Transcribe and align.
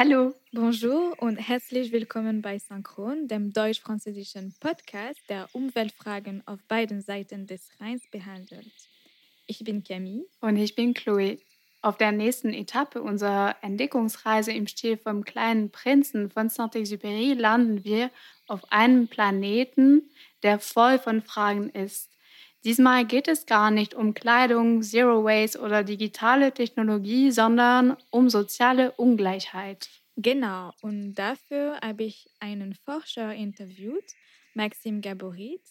Hallo. 0.00 0.32
Bonjour 0.52 1.20
und 1.20 1.38
herzlich 1.38 1.90
willkommen 1.90 2.40
bei 2.40 2.60
Synchron, 2.60 3.26
dem 3.26 3.52
deutsch-französischen 3.52 4.54
Podcast, 4.60 5.18
der 5.28 5.48
Umweltfragen 5.52 6.40
auf 6.46 6.60
beiden 6.68 7.02
Seiten 7.02 7.48
des 7.48 7.68
Rheins 7.80 8.08
behandelt. 8.12 8.70
Ich 9.48 9.64
bin 9.64 9.82
Camille. 9.82 10.24
Und 10.40 10.56
ich 10.56 10.76
bin 10.76 10.94
Chloe. 10.94 11.38
Auf 11.82 11.96
der 11.96 12.12
nächsten 12.12 12.54
Etappe 12.54 13.02
unserer 13.02 13.56
Entdeckungsreise 13.60 14.52
im 14.52 14.68
Stil 14.68 14.98
vom 14.98 15.24
kleinen 15.24 15.72
Prinzen 15.72 16.30
von 16.30 16.48
Saint-Exupéry 16.48 17.34
landen 17.34 17.82
wir 17.82 18.12
auf 18.46 18.70
einem 18.70 19.08
Planeten, 19.08 20.12
der 20.44 20.60
voll 20.60 21.00
von 21.00 21.22
Fragen 21.22 21.70
ist. 21.70 22.16
Diesmal 22.64 23.06
geht 23.06 23.28
es 23.28 23.46
gar 23.46 23.70
nicht 23.70 23.94
um 23.94 24.14
Kleidung, 24.14 24.82
Zero 24.82 25.24
Waste 25.24 25.60
oder 25.60 25.84
digitale 25.84 26.52
Technologie, 26.52 27.30
sondern 27.30 27.96
um 28.10 28.28
soziale 28.28 28.92
Ungleichheit. 28.92 29.88
Genau, 30.16 30.72
und 30.82 31.14
dafür 31.14 31.78
habe 31.80 32.02
ich 32.02 32.28
einen 32.40 32.74
Forscher 32.74 33.32
interviewt, 33.32 34.04
Maxim 34.54 35.00
Gaborit. 35.00 35.62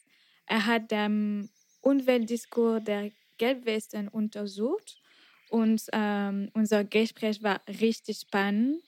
Er 0.45 0.65
hat 0.65 0.89
den 0.91 1.49
Umweltdiskurs 1.81 2.81
der 2.85 3.11
Gelbwesten 3.37 4.07
untersucht 4.07 5.01
und 5.49 5.81
ähm, 5.91 6.49
unser 6.53 6.85
Gespräch 6.85 7.43
war 7.43 7.61
richtig 7.67 8.19
spannend. 8.19 8.81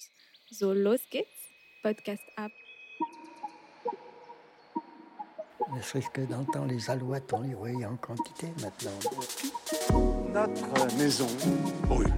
So, 0.49 0.73
los 0.73 1.02
geht's. 1.09 1.27
Podcast 1.84 2.23
ab. 2.35 2.52
Ne 5.76 5.81
serait-ce 5.81 6.09
que 6.09 6.22
dans 6.22 6.40
le 6.40 6.45
temps, 6.45 6.66
les 6.66 6.90
alouettes, 6.90 7.31
on 7.34 7.41
les 7.41 7.54
voyait 7.54 7.86
en 7.86 7.95
quantité 7.98 8.48
maintenant. 8.62 8.91
Notre 10.34 10.98
maison 10.98 11.27
brûle. 11.88 12.13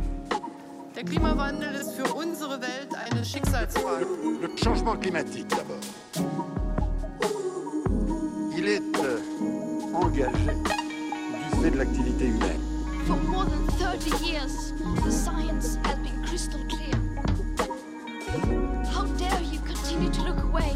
Der 0.96 1.06
Klimawandel 1.06 1.76
ist 1.76 1.94
für 1.94 2.14
unsere 2.14 2.60
Welt 2.62 2.94
eine 2.94 3.24
Schicksalsfrage. 3.24 4.06
Le 4.42 4.50
changement 4.58 4.98
climatique 4.98 5.48
d'abord. 5.48 5.80
Il 8.58 8.68
est 8.68 8.82
euh, 9.00 9.20
engagé 9.94 10.52
du 10.54 11.62
fait 11.62 11.72
de 11.72 11.78
l'activité 11.78 12.28
humaine. 12.28 12.62
For 13.08 13.16
more 13.16 13.46
than 13.46 13.66
30 13.80 14.22
years, 14.22 14.74
the 15.04 15.12
science 15.12 15.78
has 15.86 15.96
been 16.00 16.22
crystal 16.26 16.60
clear. 16.68 16.96
How 18.94 19.06
dare 19.18 19.42
you 19.42 19.60
continue 19.62 20.12
to 20.12 20.22
look 20.24 20.44
away? 20.44 20.76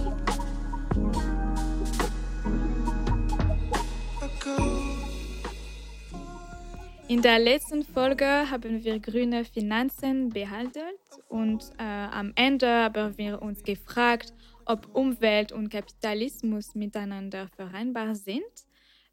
In 7.15 7.21
der 7.21 7.39
letzten 7.39 7.83
Folge 7.85 8.51
haben 8.51 8.83
wir 8.83 8.99
grüne 8.99 9.45
Finanzen 9.45 10.27
behandelt 10.31 10.99
und 11.29 11.63
äh, 11.77 11.83
am 11.83 12.33
Ende 12.35 12.67
haben 12.67 13.17
wir 13.17 13.41
uns 13.41 13.63
gefragt, 13.63 14.33
ob 14.65 14.93
Umwelt 14.93 15.53
und 15.53 15.69
Kapitalismus 15.69 16.75
miteinander 16.75 17.47
vereinbar 17.55 18.15
sind. 18.15 18.43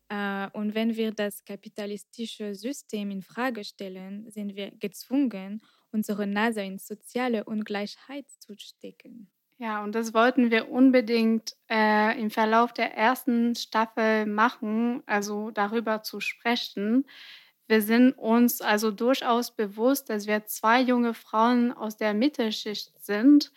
Äh, 0.09 0.49
und 0.53 0.75
wenn 0.75 0.97
wir 0.97 1.13
das 1.13 1.45
kapitalistische 1.45 2.57
System 2.57 3.13
in 3.13 3.23
Frage 3.23 3.63
stellen, 3.63 4.29
sind 4.29 4.57
wir 4.57 4.73
gezwungen, 4.73 5.63
unsere 5.93 6.27
Nase 6.27 6.63
in 6.63 6.79
soziale 6.79 7.45
Ungleichheit 7.45 8.27
zu 8.41 8.59
stecken. 8.59 9.29
Ja, 9.59 9.85
und 9.85 9.95
das 9.95 10.13
wollten 10.13 10.51
wir 10.51 10.73
unbedingt 10.73 11.55
äh, 11.71 12.21
im 12.21 12.31
Verlauf 12.31 12.73
der 12.73 12.97
ersten 12.97 13.55
Staffel 13.55 14.27
machen, 14.27 15.05
also 15.07 15.53
darüber 15.53 16.03
zu 16.03 16.19
sprechen. 16.19 17.05
Wir 17.73 17.81
sind 17.81 18.13
uns 18.19 18.61
also 18.61 18.91
durchaus 18.91 19.51
bewusst, 19.51 20.11
dass 20.11 20.27
wir 20.27 20.45
zwei 20.45 20.83
junge 20.83 21.15
Frauen 21.15 21.73
aus 21.73 21.97
der 21.97 22.13
Mittelschicht 22.13 22.93
sind, 23.03 23.51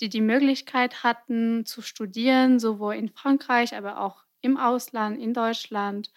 die 0.00 0.08
die 0.08 0.20
Möglichkeit 0.20 1.04
hatten 1.04 1.64
zu 1.64 1.80
studieren, 1.80 2.58
sowohl 2.58 2.96
in 2.96 3.10
Frankreich, 3.10 3.76
aber 3.76 4.00
auch 4.00 4.24
im 4.40 4.56
Ausland, 4.56 5.20
in 5.20 5.34
Deutschland. 5.34 6.10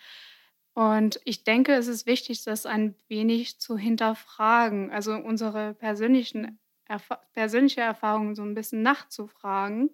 Und 0.74 1.19
ich 1.25 1.44
denke, 1.44 1.74
es 1.74 1.86
ist 1.86 2.08
wichtig, 2.08 2.44
das 2.44 2.66
ein 2.66 2.96
wenig 3.08 3.59
zu 3.59 3.78
hinterfragen, 3.78 4.90
also 4.90 5.13
unsere 5.13 5.75
persönlichen 5.75 6.58
Erf 6.86 7.08
persönliche 7.34 7.81
Erfahrungen 7.81 8.34
so 8.34 8.42
ein 8.42 8.56
bisschen 8.56 8.81
nachzufragen. 8.81 9.92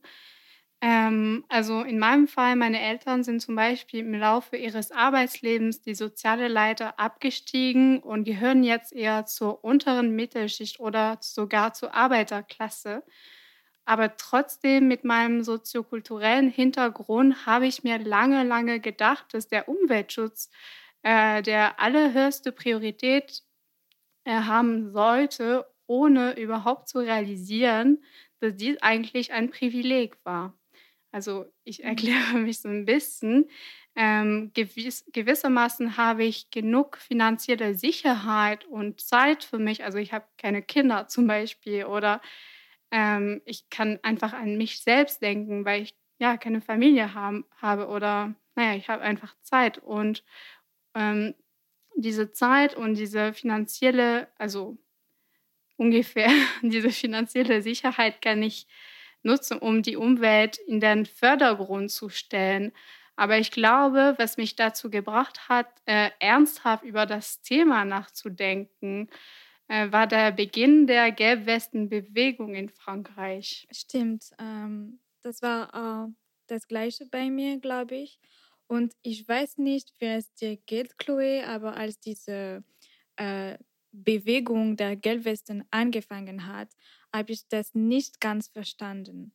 Ähm, 0.82 1.44
also 1.50 1.82
in 1.82 2.00
meinem 2.00 2.28
Fall, 2.28 2.56
meine 2.56 2.80
Eltern 2.82 3.24
sind 3.24 3.42
zum 3.42 3.56
Beispiel 3.56 4.00
im 4.00 4.14
Laufe 4.14 4.56
ihres 4.56 4.92
Arbeitslebens 4.92 5.82
die 5.82 5.94
soziale 5.94 6.48
Leiter 6.48 6.98
abgestiegen 7.00 8.00
und 8.02 8.24
gehören 8.24 8.64
jetzt 8.64 8.94
eher 8.94 9.26
zur 9.26 9.64
unteren 9.66 10.16
Mittelschicht 10.16 10.80
oder 10.80 11.18
sogar 11.22 11.74
zur 11.74 11.94
Arbeiterklasse. 11.94 13.04
Aber 13.86 14.16
trotzdem 14.18 14.88
mit 14.88 15.04
meinem 15.04 15.44
soziokulturellen 15.44 16.50
Hintergrund 16.50 17.46
habe 17.46 17.68
ich 17.68 17.84
mir 17.84 17.98
lange, 18.00 18.44
lange 18.44 18.80
gedacht, 18.80 19.34
dass 19.34 19.48
der 19.48 19.68
Umweltschutz 19.70 20.50
äh, 21.04 21.42
der 21.42 21.80
allerhöchste 21.82 22.52
Priorität 22.54 23.44
äh, 24.26 24.34
haben 24.42 24.92
sollte, 24.94 25.66
ohne 25.88 26.40
überhaupt 26.40 26.90
zu 26.90 27.00
realisieren, 27.00 28.04
dass 28.42 28.56
dies 28.58 28.78
eigentlich 28.82 29.34
ein 29.34 29.52
Privileg 29.52 30.18
war. 30.26 30.59
Also 31.12 31.46
ich 31.64 31.80
mhm. 31.80 31.86
erkläre 31.86 32.34
mich 32.38 32.62
so 32.62 32.70
ein 32.70 32.86
bisschen. 32.86 33.50
Ähm, 33.96 34.52
gewiss, 34.54 35.06
gewissermaßen 35.12 35.98
habe 35.98 36.24
ich 36.24 36.52
genug 36.52 36.98
finanzielle 36.98 37.76
Sicherheit 37.76 38.66
und 38.66 39.02
Zeit 39.02 39.44
für 39.44 39.60
mich. 39.60 39.84
Also 39.84 39.98
ich 39.98 40.14
habe 40.14 40.26
keine 40.38 40.62
Kinder 40.62 41.08
zum 41.08 41.28
Beispiel 41.28 41.86
oder 41.86 42.22
ähm, 42.92 43.42
ich 43.46 43.70
kann 43.70 44.00
einfach 44.04 44.34
an 44.34 44.58
mich 44.58 44.82
selbst 44.82 45.22
denken, 45.22 45.66
weil 45.66 45.82
ich 45.82 45.96
ja 46.20 46.38
keine 46.38 46.62
Familie 46.62 47.14
haben, 47.14 47.46
habe 47.58 47.88
oder 47.88 48.36
naja, 48.56 48.76
ich 48.76 48.90
habe 48.90 49.02
einfach 49.02 49.36
Zeit 49.42 49.78
und 49.80 50.24
ähm, 50.96 51.34
diese 51.96 52.32
Zeit 52.32 52.76
und 52.76 52.96
diese 52.96 53.34
finanzielle, 53.34 54.28
also 54.38 54.78
ungefähr 55.78 56.30
diese 56.62 56.90
finanzielle 56.92 57.62
Sicherheit 57.62 58.22
kann 58.22 58.44
ich 58.44 58.68
nutzen, 59.24 59.60
um 59.60 59.82
die 59.84 59.98
Umwelt 59.98 60.58
in 60.68 60.80
den 60.80 61.06
Vordergrund 61.06 61.92
zu 61.92 62.10
stellen. 62.10 62.72
Aber 63.16 63.38
ich 63.38 63.52
glaube, 63.52 64.16
was 64.18 64.38
mich 64.38 64.56
dazu 64.56 64.90
gebracht 64.90 65.50
hat, 65.50 65.68
äh, 65.86 66.10
ernsthaft 66.20 66.84
über 66.84 67.06
das 67.06 67.42
Thema 67.42 67.84
nachzudenken, 67.86 69.10
äh, 69.68 69.92
war 69.92 70.08
der 70.08 70.32
Beginn 70.32 70.88
der 70.88 71.12
Gelbwestenbewegung 71.12 72.56
in 72.56 72.70
Frankreich. 72.70 73.68
Stimmt, 73.72 74.32
ähm, 74.40 75.00
das 75.22 75.42
war 75.42 76.08
äh, 76.08 76.12
das 76.48 76.68
Gleiche 76.68 77.06
bei 77.06 77.30
mir, 77.30 77.60
glaube 77.60 77.96
ich. 77.96 78.20
Und 78.68 78.94
ich 79.02 79.28
weiß 79.28 79.58
nicht, 79.58 79.94
wie 80.00 80.06
es 80.06 80.34
dir 80.34 80.58
geht, 80.58 80.98
Chloe, 80.98 81.44
aber 81.46 81.76
als 81.76 82.00
diese 82.00 82.64
äh, 83.18 83.58
Bewegung 83.92 84.76
der 84.78 84.96
Gelbwesten 84.96 85.66
angefangen 85.72 86.46
hat, 86.48 86.70
habe 87.14 87.32
ich 87.32 87.48
das 87.48 87.74
nicht 87.74 88.22
ganz 88.22 88.48
verstanden. 88.48 89.34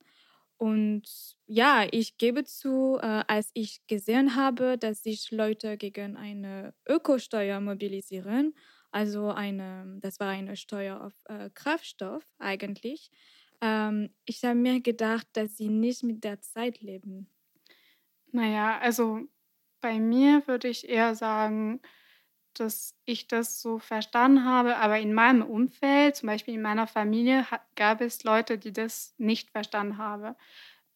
Und 0.57 1.03
ja, 1.47 1.87
ich 1.91 2.17
gebe 2.17 2.45
zu, 2.45 2.99
äh, 3.01 3.25
als 3.27 3.51
ich 3.55 3.87
gesehen 3.87 4.37
habe, 4.37 4.79
dass 4.79 5.03
sich 5.03 5.31
Leute 5.31 5.77
gegen 5.77 6.17
eine 6.17 6.75
Ökosteuer 6.89 7.61
mobilisieren, 7.61 8.55
also 8.91 9.31
eine, 9.31 9.99
das 10.01 10.21
war 10.21 10.29
eine 10.29 10.57
Steuer 10.57 11.01
auf 11.03 11.13
äh, 11.27 11.51
Kraftstoff 11.53 12.25
eigentlich, 12.39 13.11
ähm, 13.61 14.11
ich 14.25 14.45
habe 14.45 14.57
mir 14.57 14.81
gedacht, 14.81 15.27
dass 15.33 15.57
sie 15.57 15.69
nicht 15.69 16.03
mit 16.03 16.23
der 16.23 16.41
Zeit 16.41 16.81
leben. 16.81 17.29
Naja, 18.31 18.79
also 18.79 19.21
bei 19.81 19.99
mir 19.99 20.47
würde 20.47 20.69
ich 20.69 20.89
eher 20.89 21.15
sagen, 21.15 21.81
dass 22.61 22.97
ich 23.05 23.27
das 23.29 23.61
so 23.61 23.79
verstanden 23.79 24.45
habe, 24.45 24.77
aber 24.77 24.99
in 24.99 25.13
meinem 25.13 25.43
Umfeld, 25.43 26.17
zum 26.17 26.29
Beispiel 26.29 26.55
in 26.55 26.63
meiner 26.63 26.87
Familie, 26.87 27.47
gab 27.75 28.01
es 28.01 28.25
Leute, 28.25 28.59
die 28.59 28.73
das 28.73 29.15
nicht 29.19 29.51
verstanden 29.51 29.99
haben. 29.99 30.35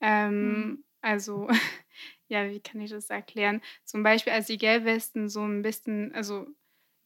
Ähm, 0.00 0.48
mhm. 0.48 0.84
Also, 1.00 1.48
ja, 2.28 2.48
wie 2.50 2.60
kann 2.60 2.80
ich 2.80 2.90
das 2.90 3.10
erklären? 3.10 3.60
Zum 3.84 4.02
Beispiel, 4.02 4.32
als 4.32 4.46
die 4.46 4.58
Gelbwesten 4.58 5.28
so 5.28 5.42
ein 5.44 5.62
bisschen, 5.62 6.14
also 6.14 6.46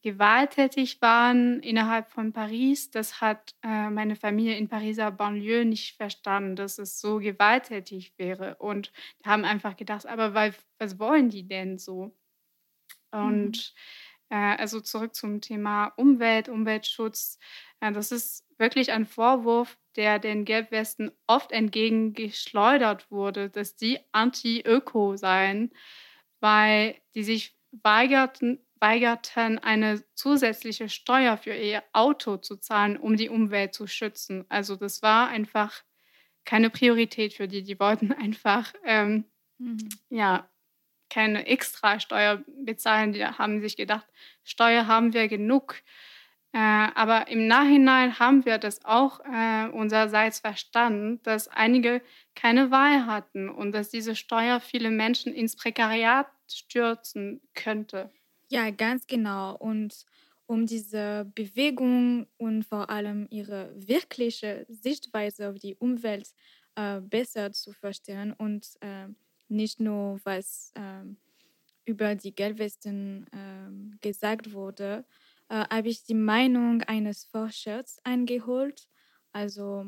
gewalttätig 0.01 1.01
waren 1.01 1.61
innerhalb 1.61 2.09
von 2.09 2.33
Paris, 2.33 2.91
das 2.91 3.21
hat 3.21 3.55
äh, 3.63 3.89
meine 3.89 4.17
Familie 4.17 4.57
in 4.57 4.67
Pariser 4.67 5.11
Banlieue 5.11 5.63
nicht 5.65 5.95
verstanden, 5.95 6.57
dass 6.57 6.77
es 6.77 6.99
so 6.99 7.19
gewalttätig 7.19 8.13
wäre. 8.17 8.55
Und 8.55 8.91
die 9.21 9.29
haben 9.29 9.45
einfach 9.45 9.77
gedacht, 9.77 10.05
aber 10.05 10.33
weil, 10.33 10.53
was 10.77 10.99
wollen 10.99 11.29
die 11.29 11.47
denn 11.47 11.77
so? 11.77 12.15
Und 13.11 13.57
mhm 13.57 13.79
also 14.35 14.79
zurück 14.79 15.15
zum 15.15 15.41
Thema 15.41 15.87
Umwelt, 15.97 16.49
Umweltschutz. 16.49 17.37
Äh, 17.79 17.91
das 17.91 18.11
ist 18.11 18.45
wirklich 18.57 18.91
ein 18.91 19.05
Vorwurf, 19.05 19.77
der 19.95 20.19
den 20.19 20.45
Gelbwesten 20.45 21.11
oft 21.27 21.51
entgegengeschleudert 21.51 23.11
wurde, 23.11 23.49
dass 23.49 23.75
die 23.75 23.99
anti-öko 24.11 25.17
seien, 25.17 25.71
weil 26.39 26.95
die 27.15 27.23
sich 27.23 27.55
weigerten, 27.71 28.59
weigerten, 28.79 29.59
eine 29.59 30.03
zusätzliche 30.15 30.89
Steuer 30.89 31.37
für 31.37 31.53
ihr 31.53 31.83
Auto 31.93 32.37
zu 32.37 32.57
zahlen, 32.57 32.97
um 32.97 33.15
die 33.15 33.29
Umwelt 33.29 33.73
zu 33.73 33.87
schützen. 33.87 34.45
Also 34.49 34.75
das 34.75 35.01
war 35.01 35.29
einfach 35.29 35.83
keine 36.45 36.69
Priorität 36.69 37.33
für 37.33 37.47
die. 37.47 37.63
Die 37.63 37.79
wollten 37.79 38.11
einfach 38.13 38.73
ähm, 38.83 39.25
mhm. 39.57 39.89
ja 40.09 40.49
keine 41.13 41.45
extra 41.45 41.99
Steuer 41.99 42.43
bezahlen. 42.47 43.13
Die 43.13 43.23
haben 43.23 43.61
sich 43.61 43.77
gedacht, 43.77 44.07
Steuer 44.43 44.87
haben 44.87 45.13
wir 45.13 45.27
genug. 45.27 45.75
Äh, 46.53 46.57
aber 46.57 47.27
im 47.27 47.47
Nachhinein 47.47 48.19
haben 48.19 48.45
wir 48.45 48.57
das 48.57 48.83
auch 48.85 49.19
äh, 49.21 49.67
unsererseits 49.69 50.39
verstanden, 50.39 51.19
dass 51.23 51.47
einige 51.47 52.01
keine 52.35 52.71
Wahl 52.71 53.05
hatten 53.05 53.49
und 53.49 53.71
dass 53.73 53.89
diese 53.89 54.15
Steuer 54.15 54.59
viele 54.59 54.91
Menschen 54.91 55.33
ins 55.33 55.55
Prekariat 55.55 56.27
stürzen 56.47 57.41
könnte. 57.53 58.11
Ja, 58.49 58.69
ganz 58.69 59.07
genau. 59.07 59.55
Und 59.55 60.05
um 60.45 60.65
diese 60.65 61.31
Bewegung 61.33 62.27
und 62.37 62.63
vor 62.63 62.89
allem 62.89 63.27
ihre 63.29 63.71
wirkliche 63.75 64.65
Sichtweise 64.69 65.49
auf 65.49 65.57
die 65.57 65.75
Umwelt 65.75 66.29
äh, 66.75 67.01
besser 67.01 67.51
zu 67.51 67.71
verstehen 67.71 68.33
und 68.33 68.67
äh, 68.81 69.07
nicht 69.47 69.79
nur, 69.79 70.19
was 70.23 70.71
äh, 70.75 71.03
über 71.85 72.15
die 72.15 72.33
Gelbwesten 72.33 73.25
ähm, 73.33 73.97
gesagt 74.01 74.53
wurde, 74.53 75.05
äh, 75.49 75.65
habe 75.69 75.89
ich 75.89 76.03
die 76.03 76.13
Meinung 76.13 76.81
eines 76.83 77.25
Forschers 77.25 77.99
eingeholt. 78.03 78.87
Also, 79.31 79.85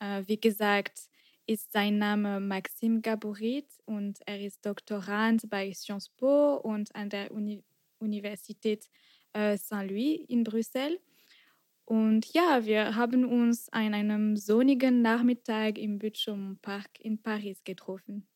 äh, 0.00 0.22
wie 0.26 0.40
gesagt, 0.40 1.08
ist 1.46 1.72
sein 1.72 1.98
Name 1.98 2.40
Maxime 2.40 3.00
Gaborit 3.00 3.68
und 3.84 4.18
er 4.26 4.40
ist 4.40 4.66
Doktorand 4.66 5.48
bei 5.48 5.72
Sciences 5.72 6.10
Po 6.10 6.56
und 6.56 6.94
an 6.94 7.08
der 7.08 7.30
Uni 7.30 7.62
Universität 7.98 8.90
äh, 9.32 9.56
Saint-Louis 9.56 10.20
in 10.28 10.44
Brüssel. 10.44 11.00
Und 11.86 12.32
ja, 12.34 12.66
wir 12.66 12.96
haben 12.96 13.24
uns 13.24 13.68
an 13.70 13.94
einem 13.94 14.36
sonnigen 14.36 15.02
Nachmittag 15.02 15.78
im 15.78 15.98
Butchum 15.98 16.58
Park 16.60 17.00
in 17.00 17.22
Paris 17.22 17.62
getroffen. 17.64 18.26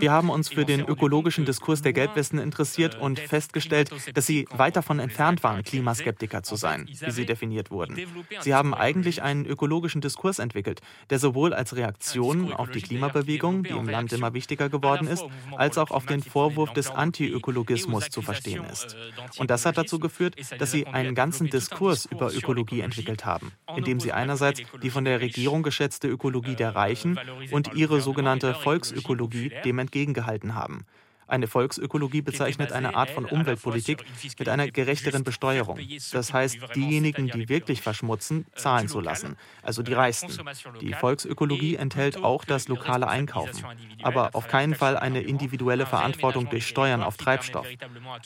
Wir 0.00 0.12
haben 0.12 0.30
uns 0.30 0.48
für 0.48 0.64
den 0.64 0.80
ökologischen 0.80 1.44
Diskurs 1.44 1.82
der 1.82 1.92
Gelbwesten 1.92 2.38
interessiert 2.38 2.96
euh, 2.96 3.04
und 3.04 3.18
festgestellt, 3.18 3.90
dass 4.14 4.26
sie 4.26 4.46
weit 4.50 4.76
davon 4.76 4.98
entfernt 4.98 5.42
waren, 5.42 5.62
Klimaskeptiker 5.62 6.42
zu 6.42 6.56
sein, 6.56 6.88
wie 6.88 7.10
sie 7.10 7.26
definiert 7.26 7.70
wurden. 7.70 7.96
Sie 8.40 8.54
haben 8.54 8.74
eigentlich 8.74 9.22
einen 9.22 9.46
ökologischen 9.46 10.00
Diskurs 10.00 10.38
entwickelt, 10.38 10.80
der 11.10 11.18
sowohl 11.18 11.54
als 11.54 11.76
Reaktion 11.76 12.52
auf 12.52 12.70
die 12.70 12.82
Klimabewegung, 12.82 13.62
die 13.62 13.70
im 13.70 13.88
Land 13.88 14.12
immer 14.12 14.34
wichtiger 14.34 14.68
geworden 14.68 15.06
ist, 15.06 15.24
als 15.56 15.78
auch 15.78 15.90
auf 15.90 16.06
den 16.06 16.22
Vorwurf 16.22 16.72
des 16.72 16.90
Antiökologismus 16.90 18.10
zu 18.10 18.22
verstehen 18.22 18.64
ist. 18.64 18.94
Euh, 18.94 19.40
und 19.40 19.50
das 19.50 19.66
hat 19.66 19.78
dazu 19.78 19.98
geführt, 19.98 20.36
dass 20.58 20.70
sie 20.70 20.86
einen 20.86 21.14
ganzen 21.14 21.48
Diskurs 21.48 22.06
über 22.06 22.32
Ökologie 22.34 22.80
entwickelt 22.80 23.24
haben, 23.24 23.52
indem 23.76 24.00
sie 24.00 24.12
einerseits 24.12 24.62
die 24.82 24.90
von 24.90 25.04
der 25.04 25.20
Regierung 25.20 25.62
geschätzte 25.62 26.08
Ökologie 26.08 26.54
der 26.54 26.70
euh, 26.70 26.78
Reichen 26.78 27.18
und 27.50 27.55
ihre 27.74 28.00
sogenannte 28.00 28.54
Volksökologie 28.54 29.52
dem 29.64 29.78
entgegengehalten 29.78 30.54
haben. 30.54 30.84
Eine 31.28 31.48
Volksökologie 31.48 32.22
bezeichnet 32.22 32.72
eine 32.72 32.94
Art 32.94 33.10
von 33.10 33.24
Umweltpolitik 33.24 34.04
mit 34.38 34.48
einer 34.48 34.70
gerechteren 34.70 35.24
Besteuerung. 35.24 35.78
Das 36.12 36.32
heißt, 36.32 36.58
diejenigen, 36.74 37.28
die 37.28 37.48
wirklich 37.48 37.82
verschmutzen, 37.82 38.46
zahlen 38.54 38.88
zu 38.88 39.00
lassen, 39.00 39.36
also 39.62 39.82
die 39.82 39.92
Reichsten. 39.92 40.32
Die 40.80 40.92
Volksökologie 40.92 41.76
enthält 41.76 42.22
auch 42.22 42.44
das 42.44 42.68
lokale 42.68 43.08
Einkaufen, 43.08 43.64
aber 44.02 44.34
auf 44.34 44.48
keinen 44.48 44.74
Fall 44.74 44.96
eine 44.96 45.20
individuelle 45.20 45.86
Verantwortung 45.86 46.48
durch 46.48 46.66
Steuern 46.66 47.02
auf 47.02 47.16
Treibstoff. 47.16 47.66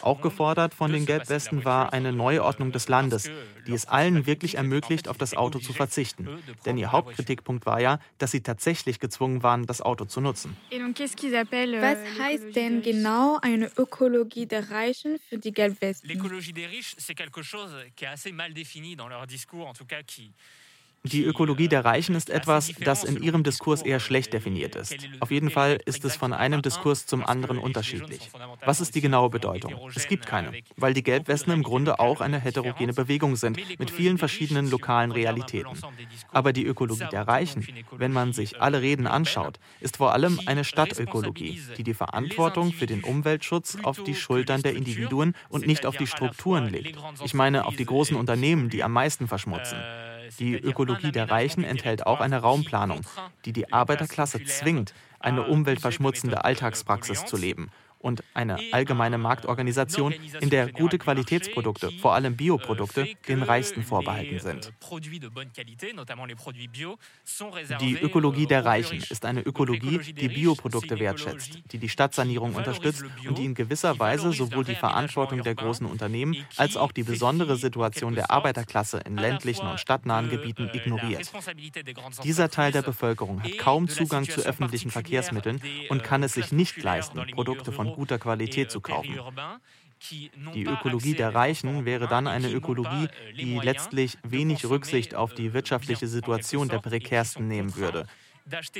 Auch 0.02 0.20
gefordert 0.20 0.74
von 0.74 0.92
den 0.92 1.06
Gelbwesten 1.06 1.64
war 1.64 1.92
eine 1.92 2.12
Neuordnung 2.12 2.72
des 2.72 2.88
Landes, 2.88 3.30
die 3.66 3.72
es 3.72 3.86
allen 3.86 4.26
wirklich 4.26 4.56
ermöglicht, 4.56 5.08
auf 5.08 5.16
das 5.16 5.34
Auto 5.34 5.58
zu 5.58 5.72
verzichten. 5.72 6.28
Denn 6.66 6.76
ihr 6.76 6.92
Hauptkritikpunkt 6.92 7.66
war 7.66 7.80
ja, 7.80 7.98
dass 8.18 8.30
sie 8.30 8.42
tatsächlich 8.42 9.00
gezwungen 9.00 9.42
waren, 9.42 9.66
das 9.66 9.80
Auto 9.80 10.04
zu 10.04 10.20
nutzen. 10.20 10.56
Was 10.70 11.98
heißt 12.18 12.56
denn 12.56 12.82
L'écologie 16.04 16.52
des 16.52 16.66
riches, 16.66 16.94
c'est 16.98 17.14
quelque 17.14 17.42
chose 17.42 17.74
qui 17.96 18.04
est 18.04 18.08
assez 18.08 18.32
mal 18.32 18.52
défini 18.54 18.96
dans 18.96 19.08
leur 19.08 19.26
discours, 19.26 19.66
en 19.66 19.74
tout 19.74 19.84
cas 19.84 20.02
qui 20.02 20.32
die 21.04 21.24
Ökologie 21.24 21.68
der 21.68 21.84
Reichen 21.86 22.14
ist 22.14 22.28
etwas, 22.28 22.72
das 22.78 23.04
in 23.04 23.22
ihrem 23.22 23.42
Diskurs 23.42 23.80
eher 23.80 24.00
schlecht 24.00 24.34
definiert 24.34 24.76
ist. 24.76 24.96
Auf 25.20 25.30
jeden 25.30 25.48
Fall 25.48 25.78
ist 25.86 26.04
es 26.04 26.14
von 26.14 26.34
einem 26.34 26.60
Diskurs 26.60 27.06
zum 27.06 27.24
anderen 27.24 27.56
unterschiedlich. 27.56 28.30
Was 28.66 28.82
ist 28.82 28.94
die 28.94 29.00
genaue 29.00 29.30
Bedeutung? 29.30 29.74
Es 29.94 30.08
gibt 30.08 30.26
keine, 30.26 30.52
weil 30.76 30.92
die 30.92 31.02
Gelbwesten 31.02 31.54
im 31.54 31.62
Grunde 31.62 32.00
auch 32.00 32.20
eine 32.20 32.38
heterogene 32.38 32.92
Bewegung 32.92 33.36
sind 33.36 33.58
mit 33.78 33.90
vielen 33.90 34.18
verschiedenen 34.18 34.68
lokalen 34.68 35.10
Realitäten. 35.10 35.72
Aber 36.32 36.52
die 36.52 36.66
Ökologie 36.66 37.08
der 37.10 37.26
Reichen, 37.26 37.66
wenn 37.96 38.12
man 38.12 38.34
sich 38.34 38.60
alle 38.60 38.82
Reden 38.82 39.06
anschaut, 39.06 39.58
ist 39.80 39.96
vor 39.96 40.12
allem 40.12 40.38
eine 40.44 40.64
Stadtökologie, 40.64 41.62
die 41.78 41.84
die 41.84 41.94
Verantwortung 41.94 42.72
für 42.72 42.86
den 42.86 43.04
Umweltschutz 43.04 43.78
auf 43.82 44.02
die 44.02 44.14
Schultern 44.14 44.60
der 44.62 44.74
Individuen 44.74 45.34
und 45.48 45.66
nicht 45.66 45.86
auf 45.86 45.96
die 45.96 46.06
Strukturen 46.06 46.68
legt. 46.68 46.98
Ich 47.24 47.32
meine 47.32 47.64
auf 47.64 47.76
die 47.76 47.86
großen 47.86 48.18
Unternehmen, 48.18 48.68
die 48.68 48.84
am 48.84 48.92
meisten 48.92 49.28
verschmutzen. 49.28 49.78
Die 50.38 50.54
Ökologie 50.54 51.12
der 51.12 51.30
Reichen 51.30 51.64
enthält 51.64 52.06
auch 52.06 52.20
eine 52.20 52.38
Raumplanung, 52.38 53.00
die 53.44 53.52
die 53.52 53.72
Arbeiterklasse 53.72 54.44
zwingt, 54.44 54.94
eine 55.18 55.46
umweltverschmutzende 55.46 56.44
Alltagspraxis 56.44 57.24
zu 57.26 57.36
leben 57.36 57.70
und 58.00 58.24
eine 58.34 58.58
allgemeine 58.72 59.18
Marktorganisation, 59.18 60.14
in 60.40 60.50
der 60.50 60.72
gute 60.72 60.98
Qualitätsprodukte, 60.98 61.90
vor 62.00 62.14
allem 62.14 62.36
Bioprodukte, 62.36 63.08
den 63.28 63.42
Reichsten 63.42 63.82
vorbehalten 63.82 64.40
sind. 64.40 64.72
Die 67.80 67.98
Ökologie 67.98 68.46
der 68.46 68.64
Reichen 68.64 69.04
ist 69.08 69.24
eine 69.24 69.42
Ökologie, 69.42 69.98
die 69.98 70.28
Bioprodukte 70.28 70.98
wertschätzt, 70.98 71.58
die 71.72 71.78
die 71.78 71.88
Stadtsanierung 71.88 72.54
unterstützt 72.54 73.04
und 73.26 73.36
die 73.38 73.44
in 73.44 73.54
gewisser 73.54 73.98
Weise 73.98 74.32
sowohl 74.32 74.64
die 74.64 74.74
Verantwortung 74.74 75.42
der 75.42 75.54
großen 75.54 75.86
Unternehmen 75.86 76.36
als 76.56 76.76
auch 76.76 76.92
die 76.92 77.02
besondere 77.02 77.56
Situation 77.56 78.14
der 78.14 78.30
Arbeiterklasse 78.30 79.00
in 79.04 79.16
ländlichen 79.16 79.66
und 79.66 79.78
stadtnahen 79.78 80.30
Gebieten 80.30 80.70
ignoriert. 80.72 81.30
Dieser 82.24 82.48
Teil 82.48 82.72
der 82.72 82.82
Bevölkerung 82.82 83.42
hat 83.42 83.58
kaum 83.58 83.88
Zugang 83.88 84.24
zu 84.24 84.40
öffentlichen 84.40 84.90
Verkehrsmitteln 84.90 85.60
und 85.90 86.02
kann 86.02 86.22
es 86.22 86.34
sich 86.34 86.52
nicht 86.52 86.82
leisten, 86.82 87.20
Produkte 87.32 87.72
von 87.72 87.89
guter 87.90 88.18
Qualität 88.18 88.70
zu 88.70 88.80
kaufen. 88.80 89.18
Die 90.54 90.64
Ökologie 90.64 91.14
der 91.14 91.34
Reichen 91.34 91.84
wäre 91.84 92.08
dann 92.08 92.26
eine 92.26 92.50
Ökologie, 92.50 93.08
die 93.36 93.58
letztlich 93.58 94.16
wenig 94.22 94.64
Rücksicht 94.64 95.14
auf 95.14 95.34
die 95.34 95.52
wirtschaftliche 95.52 96.06
Situation 96.06 96.68
der 96.68 96.78
Prekärsten 96.78 97.46
nehmen 97.48 97.76
würde 97.76 98.06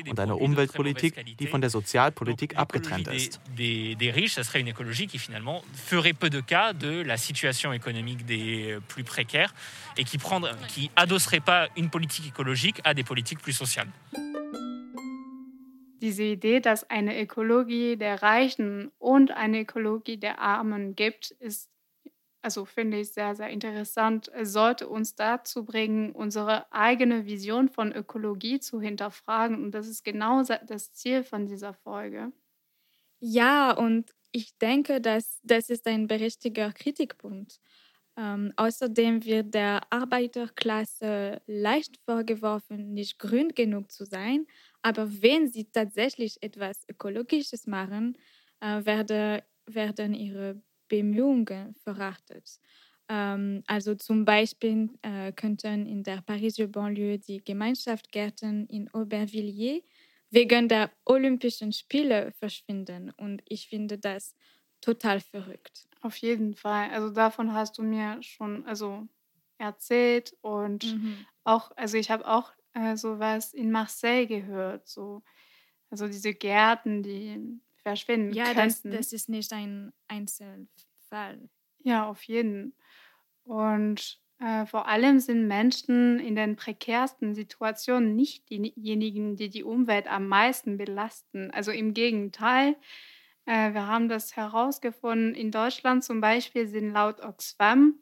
und 0.09 0.21
eine 0.21 0.37
Umweltpolitik, 0.37 1.37
die 1.39 1.47
von 1.47 1.61
der 1.61 1.71
Sozialpolitik 1.71 2.57
abgetrennt 2.57 3.09
ist. 3.09 3.41
des 14.13 14.30
diese 16.01 16.25
Idee, 16.25 16.61
dass 16.61 16.89
eine 16.91 17.21
Ökologie 17.21 17.97
der 17.97 18.23
Reichen 18.23 18.91
und 18.99 19.31
eine 19.33 19.61
Ökologie 19.63 20.17
der 20.19 20.39
Armen 20.41 20.97
gibt, 20.97 21.31
ist, 21.33 21.71
also 22.43 22.65
finde 22.65 23.01
ich 23.01 23.13
sehr, 23.13 23.35
sehr 23.37 23.51
interessant. 23.51 24.31
Es 24.35 24.53
sollte 24.53 24.89
uns 24.89 25.15
dazu 25.17 25.65
bringen, 25.65 26.13
unsere 26.13 26.73
eigene 26.73 27.27
Vision 27.27 27.69
von 27.69 27.93
Ökologie 27.93 28.61
zu 28.61 28.81
hinterfragen. 28.81 29.63
Und 29.65 29.73
das 29.73 29.89
ist 29.89 30.05
genau 30.05 30.43
das 30.45 30.93
Ziel 30.95 31.25
von 31.25 31.47
dieser 31.47 31.75
Folge. 31.75 32.33
Ja, 33.21 33.73
und 33.73 34.15
ich 34.33 34.57
denke, 34.59 35.01
dass 35.01 35.41
das 35.43 35.69
ist 35.71 35.87
ein 35.87 36.07
berechtigter 36.07 36.73
Kritikpunkt. 36.73 37.61
Ähm, 38.17 38.53
außerdem 38.57 39.25
wird 39.25 39.55
der 39.55 39.81
Arbeiterklasse 39.93 41.43
leicht 41.47 41.99
vorgeworfen, 42.05 42.93
nicht 42.95 43.19
grün 43.19 43.51
genug 43.55 43.91
zu 43.93 44.05
sein 44.05 44.47
aber 44.83 45.23
wenn 45.23 45.49
sie 45.49 45.71
tatsächlich 45.71 46.43
etwas 46.43 46.85
Ökologisches 46.91 47.67
machen, 47.67 48.17
äh, 48.61 48.85
werde, 48.85 49.45
werden 49.67 50.15
ihre 50.15 50.63
Bemühungen 50.89 51.75
verachtet. 51.77 52.59
Ähm, 53.09 53.63
also 53.67 53.95
zum 53.95 54.25
Beispiel 54.25 54.91
äh, 55.03 55.33
könnten 55.33 55.87
in 55.87 56.03
der 56.03 56.23
Pariser 56.23 56.67
Banlieue 56.69 57.19
die 57.19 57.43
Gemeinschaftsgärten 57.45 58.67
in 58.67 58.93
Aubervilliers 58.93 59.83
wegen 60.31 60.69
der 60.69 60.93
Olympischen 61.07 61.73
Spiele 61.73 62.33
verschwinden. 62.33 63.11
Und 63.17 63.43
ich 63.49 63.69
finde 63.69 63.99
das 63.99 64.35
total 64.81 65.21
verrückt. 65.21 65.89
Auf 66.01 66.17
jeden 66.19 66.55
Fall. 66.55 66.91
Also 66.91 67.11
davon 67.11 67.53
hast 67.53 67.79
du 67.79 67.83
mir 67.83 68.23
schon 68.23 68.65
also 68.67 69.07
erzählt 69.59 70.35
und 70.41 70.97
mhm. 70.97 71.27
auch, 71.45 71.73
also 71.77 71.97
ich 71.99 72.11
habe 72.11 72.27
auch 72.27 72.53
äh, 72.75 72.97
sowas 72.97 73.53
in 73.53 73.71
Marseille 73.71 74.27
gehört, 74.27 74.89
so. 74.89 75.23
Also 75.91 76.07
diese 76.07 76.35
Gärten, 76.35 77.03
die 77.03 77.61
verschwinden 77.83 78.33
ja, 78.33 78.55
das, 78.55 78.83
könnten. 78.83 78.97
das 78.97 79.13
ist 79.13 79.29
nicht 79.29 79.53
ein 79.53 79.93
Einzelfall. 80.07 81.49
Ja, 81.83 82.09
auf 82.09 82.23
jeden. 82.23 82.75
Und 83.43 84.21
äh, 84.39 84.67
vor 84.67 84.87
allem 84.87 85.19
sind 85.19 85.49
Menschen 85.49 86.21
in 86.21 86.37
den 86.37 86.57
prekärsten 86.57 87.35
Situationen 87.35 88.15
nicht 88.15 88.49
diejenigen, 88.49 89.37
die 89.37 89.49
die 89.49 89.65
Umwelt 89.65 90.07
am 90.07 90.29
meisten 90.29 90.77
belasten. 90.77 91.51
Also 91.51 91.73
im 91.73 91.93
Gegenteil, 91.93 92.77
äh, 93.47 93.73
wir 93.73 93.87
haben 93.87 94.09
das 94.09 94.37
herausgefunden. 94.37 95.35
In 95.35 95.51
Deutschland 95.51 96.05
zum 96.05 96.21
Beispiel 96.21 96.69
sind 96.69 96.93
laut 96.93 97.21
Oxfam 97.21 97.99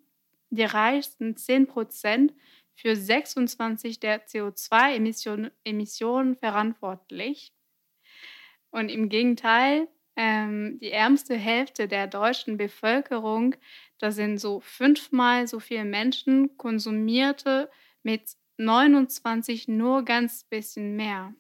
die 0.51 0.65
reichsten 0.65 1.37
10 1.37 1.67
Prozent 1.67 2.35
für 2.79 2.95
26 2.95 3.99
der 3.99 4.25
CO2-Emissionen 4.27 5.51
Emissionen 5.65 6.37
verantwortlich. 6.37 7.53
Und 8.71 8.89
im 8.89 9.09
Gegenteil, 9.09 9.89
ähm, 10.15 10.79
die 10.81 10.93
ärmste 10.93 11.35
Hälfte 11.35 11.89
der 11.89 12.07
deutschen 12.07 12.57
Bevölkerung, 12.57 13.57
das 13.99 14.15
sind 14.15 14.39
so 14.39 14.61
fünfmal 14.61 15.49
so 15.49 15.59
viele 15.59 15.85
Menschen, 15.85 16.57
konsumierte 16.57 17.69
mit 18.05 18.37
29 18.59 19.67
nur 19.67 20.05
ganz 20.05 20.45
bisschen 20.45 20.95
mehr. 20.95 21.35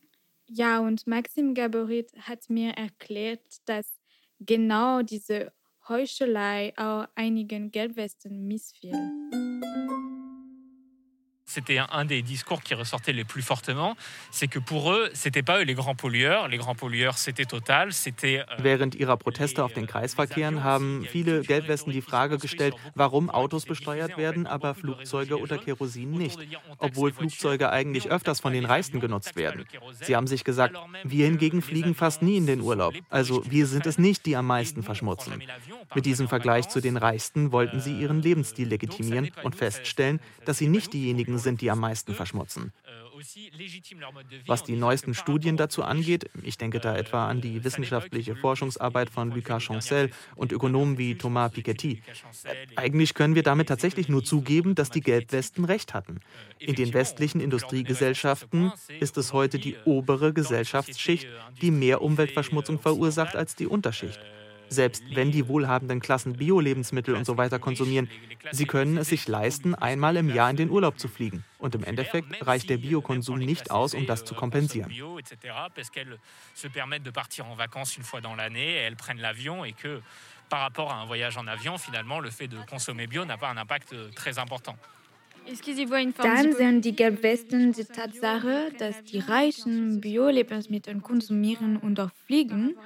Ja, 0.47 0.81
und 0.81 1.07
Maxim 1.07 1.55
Gaborit 1.55 2.11
hat 2.21 2.51
mir 2.51 2.73
erklärt, 2.73 3.45
dass 3.67 4.01
genau 4.41 5.03
diese 5.03 5.53
Heuchelei 5.89 6.73
auch 6.77 7.07
einigen 7.15 7.71
Gelbwesten 7.71 8.49
missfiel. 8.49 8.95
C'était 11.59 11.81
un 11.91 12.05
des 12.05 12.23
discours 12.23 12.63
qui 12.63 12.75
ressortait 12.75 13.13
les 13.13 13.25
plus 13.25 13.43
fortement, 13.43 13.97
c'est 14.31 14.47
que 14.47 14.61
pour 14.61 14.93
eux, 14.93 15.11
c'était 15.13 15.43
pas 15.43 15.59
eux 15.59 15.65
les 15.65 15.75
grands 15.75 15.97
pollueurs, 15.97 16.47
les 16.47 16.57
grands 16.57 16.77
pollueurs 16.77 17.19
c'était 17.19 17.47
Total, 17.47 17.93
c'était 17.93 18.37
äh, 18.37 18.45
Während 18.63 18.95
ihrer 18.95 19.17
Proteste 19.17 19.65
auf 19.65 19.73
den 19.73 19.89
Kreisverkehren 19.89 20.63
haben 20.63 21.05
viele 21.11 21.43
Gelbwesten 21.43 21.93
die 21.93 22.01
Frage 22.01 22.39
gestellt, 22.39 22.75
warum 22.95 23.29
Autos 23.29 23.67
besteuert 23.67 24.17
werden, 24.17 24.47
aber 24.47 24.77
Flugzeuge 24.77 25.41
oder 25.41 25.59
Kerosin 25.59 26.13
nicht, 26.13 26.39
obwohl 26.79 27.13
Flugzeuge 27.13 27.71
eigentlich 27.71 28.09
öfters 28.09 28.39
von 28.39 28.53
den 28.53 28.65
Reichsten 28.65 29.01
genutzt 29.01 29.35
werden. 29.35 29.65
Sie 30.01 30.15
haben 30.15 30.29
sich 30.29 30.45
gesagt, 30.45 30.77
wir 31.03 31.27
hingegen 31.27 31.61
fliegen 31.61 31.97
fast 31.97 32.23
nie 32.23 32.37
in 32.37 32.47
den 32.47 32.61
Urlaub, 32.61 32.95
also 33.11 33.43
wir 33.51 33.67
sind 33.67 33.85
es 33.87 33.99
nicht, 33.99 34.27
die 34.27 34.37
am 34.37 34.47
meisten 34.47 34.85
verschmutzen. 34.85 35.43
Mit 35.93 36.07
diesem 36.07 36.29
Vergleich 36.29 36.69
zu 36.69 36.81
den 36.81 36.97
Reichsten 36.97 37.51
wollten 37.51 37.81
sie 37.81 37.99
ihren 37.99 38.23
Lebensstil 38.23 38.69
legitimieren 38.69 39.33
und 39.43 39.57
feststellen, 39.57 40.21
dass 40.45 40.59
sie 40.59 40.69
nicht 40.69 40.93
diejenigen 40.93 41.39
sind, 41.39 41.48
die 41.57 41.71
am 41.71 41.81
meisten 41.81 42.15
verschmutzen. 42.15 42.73
Was 44.47 44.63
die 44.63 44.77
neuesten 44.77 45.15
Studien 45.15 45.57
dazu 45.57 45.83
angeht, 45.83 46.31
ich 46.43 46.57
denke 46.57 46.79
da 46.79 46.97
etwa 46.97 47.29
an 47.29 47.41
die 47.41 47.65
wissenschaftliche 47.65 48.37
Forschungsarbeit 48.37 49.11
von 49.11 49.33
Lucas 49.33 49.65
Chancel 49.65 50.11
und 50.37 50.53
Ökonomen 50.53 50.99
wie 50.99 51.17
Thomas 51.17 51.51
Piketty. 51.53 52.03
Eigentlich 52.77 53.15
können 53.15 53.35
wir 53.35 53.43
damit 53.43 53.69
tatsächlich 53.69 54.09
nur 54.09 54.25
zugeben, 54.25 54.75
dass 54.75 54.91
die 54.91 55.01
Gelbwesten 55.01 55.65
recht 55.65 55.95
hatten. 55.95 56.21
In 56.59 56.75
den 56.75 56.95
westlichen 56.95 57.41
Industriegesellschaften 57.41 58.73
ist 59.01 59.17
es 59.17 59.33
heute 59.33 59.59
die 59.59 59.77
obere 59.85 60.33
Gesellschaftsschicht, 60.33 61.27
die 61.61 61.71
mehr 61.71 62.03
Umweltverschmutzung 62.03 62.79
verursacht 62.79 63.35
als 63.35 63.57
die 63.57 63.67
Unterschicht 63.67 64.21
selbst 64.69 65.03
wenn 65.15 65.31
die 65.31 65.49
wohlhabenden 65.49 66.01
Klassen 66.01 66.35
Bio-Lebensmittel 66.35 67.15
und 67.15 67.25
so 67.25 67.37
weiter 67.37 67.59
konsumieren, 67.59 68.09
sie 68.51 68.67
können 68.67 68.99
es 68.99 69.09
sich 69.09 69.29
leisten, 69.29 69.75
einmal 69.75 70.17
im 70.17 70.35
Jahr 70.35 70.51
in 70.51 70.57
den 70.57 70.71
Urlaub 70.71 70.99
zu 70.99 71.09
fliegen. 71.09 71.45
Und 71.59 71.75
im 71.75 71.85
Endeffekt 71.85 72.47
reicht 72.47 72.71
der 72.71 72.79
Biokonsum 72.79 73.39
nicht 73.39 73.71
aus, 73.71 73.95
um 73.95 74.07
das 74.07 74.25
zu 74.25 74.35
kompensieren. 74.35 74.93
Par 80.49 80.61
rapport 80.61 80.91
à 80.91 81.03
un 81.03 81.05
voyage 81.05 81.37
en 81.37 81.47
avion, 81.47 81.77
finalement, 81.77 82.21
le 82.21 82.31
fait 82.31 82.49
de 82.49 82.57
consommer 82.71 83.07
bio 83.07 83.25
n'a 83.27 83.37
pas 83.37 83.51
un 83.51 83.59
impact 83.59 83.93
euh, 83.93 84.11
très 84.15 84.39
important. 84.39 84.77
Dann 86.19 86.53
sehen 86.53 86.83
die 86.83 86.95
Gelbwesten 86.95 87.73
die 87.73 87.85
Tatsache, 87.85 88.71
dass 88.79 89.03
die 89.05 89.19
Reichen 89.19 90.01
Bio-Lebensmittel 90.01 91.01
konsumieren 91.01 91.77
und 91.77 91.99
auch 92.01 92.11
fliegen, 92.27 92.77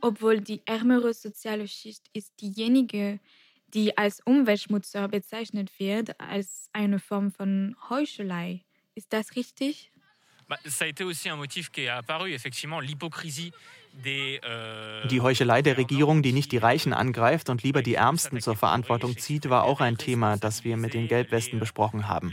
obwohl 0.00 0.40
die 0.40 0.60
ärmere 0.66 1.14
soziale 1.14 1.68
Schicht 1.68 2.06
ist 2.12 2.40
diejenige, 2.40 3.20
die 3.68 3.96
als 3.96 4.20
Umweltschmutzer 4.24 5.06
bezeichnet 5.08 5.70
wird, 5.78 6.18
als 6.20 6.68
eine 6.72 6.98
Form 6.98 7.30
von 7.30 7.76
Heuchelei. 7.88 8.64
Ist 8.94 9.12
das 9.12 9.36
richtig? 9.36 9.92
Ça 10.66 10.84
a 10.84 10.88
été 10.88 11.04
aussi 11.04 11.30
un 11.30 11.36
motif 11.36 11.70
qui 11.70 11.82
est 11.82 11.88
apparu, 11.88 12.28
effectivement, 12.32 12.80
l'hypocrisie 12.80 13.52
die 13.92 15.20
Heuchelei 15.20 15.62
der 15.62 15.76
Regierung, 15.76 16.22
die 16.22 16.32
nicht 16.32 16.52
die 16.52 16.58
Reichen 16.58 16.92
angreift 16.92 17.50
und 17.50 17.62
lieber 17.62 17.82
die 17.82 17.94
Ärmsten 17.94 18.40
zur 18.40 18.56
Verantwortung 18.56 19.18
zieht, 19.18 19.50
war 19.50 19.64
auch 19.64 19.80
ein 19.80 19.98
Thema, 19.98 20.36
das 20.36 20.64
wir 20.64 20.76
mit 20.76 20.94
den 20.94 21.08
Gelbwesten 21.08 21.58
besprochen 21.58 22.08
haben. 22.08 22.32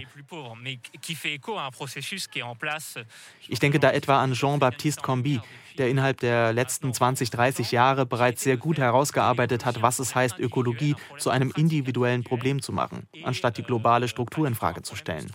Ich 3.47 3.59
denke 3.59 3.79
da 3.79 3.91
etwa 3.91 4.21
an 4.21 4.33
Jean-Baptiste 4.33 5.01
Combi, 5.01 5.41
der 5.79 5.89
innerhalb 5.89 6.19
der 6.19 6.53
letzten 6.53 6.93
20, 6.93 7.29
30 7.29 7.71
Jahre 7.71 8.05
bereits 8.05 8.43
sehr 8.43 8.57
gut 8.57 8.77
herausgearbeitet 8.77 9.65
hat, 9.65 9.81
was 9.81 9.99
es 9.99 10.15
heißt, 10.15 10.39
Ökologie 10.39 10.95
zu 11.17 11.29
einem 11.29 11.51
individuellen 11.55 12.23
Problem 12.23 12.61
zu 12.61 12.71
machen, 12.71 13.07
anstatt 13.23 13.57
die 13.57 13.63
globale 13.63 14.07
Struktur 14.07 14.47
in 14.47 14.55
Frage 14.55 14.81
zu 14.81 14.95
stellen. 14.95 15.31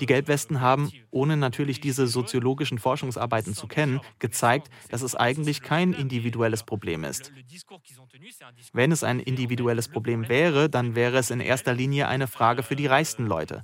Die 0.00 0.06
Gelbwesten 0.06 0.60
haben, 0.60 0.90
ohne 1.10 1.36
natürlich 1.36 1.80
diese 1.80 2.06
soziologischen 2.06 2.78
Forschungsarbeiten 2.78 3.54
zu 3.54 3.66
kennen, 3.66 4.00
gezeigt, 4.18 4.68
dass 4.90 5.02
es 5.02 5.14
eigentlich 5.14 5.62
kein 5.62 5.92
individuelles 5.92 6.64
Problem 6.64 7.04
ist. 7.04 7.32
Wenn 8.72 8.90
es 8.90 9.04
ein 9.04 9.20
individuelles 9.20 9.88
Problem 9.88 10.28
wäre, 10.28 10.68
dann 10.68 10.94
wäre 10.94 11.18
es 11.18 11.30
in 11.30 11.40
erster 11.40 11.74
Linie 11.74 12.08
eine 12.08 12.26
Frage 12.26 12.62
für 12.62 12.76
die 12.76 12.86
reichsten 12.86 13.26
Leute. 13.26 13.62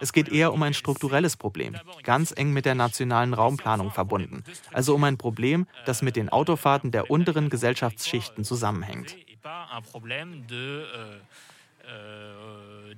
Es 0.00 0.12
geht 0.12 0.28
eher 0.28 0.52
um 0.52 0.62
ein 0.62 0.74
strukturelles 0.74 1.36
Problem, 1.36 1.76
ganz 2.02 2.32
eng 2.36 2.52
mit 2.52 2.64
der 2.64 2.74
nationalen 2.74 3.34
Raumplanung 3.34 3.90
verbunden. 3.90 4.44
Also 4.72 4.94
um 4.94 5.04
ein 5.04 5.18
Problem, 5.18 5.63
das 5.86 6.02
mit 6.02 6.16
den 6.16 6.28
Autofahrten 6.28 6.90
der 6.90 7.10
unteren 7.10 7.50
Gesellschaftsschichten 7.50 8.44
zusammenhängt. 8.44 9.16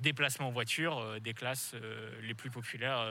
déplacement 0.01 0.47
en 0.47 0.53
voiture 0.53 1.19
des 1.19 1.33
classes 1.33 1.75
les 2.21 2.33
plus 2.33 2.49
populaires 2.49 3.05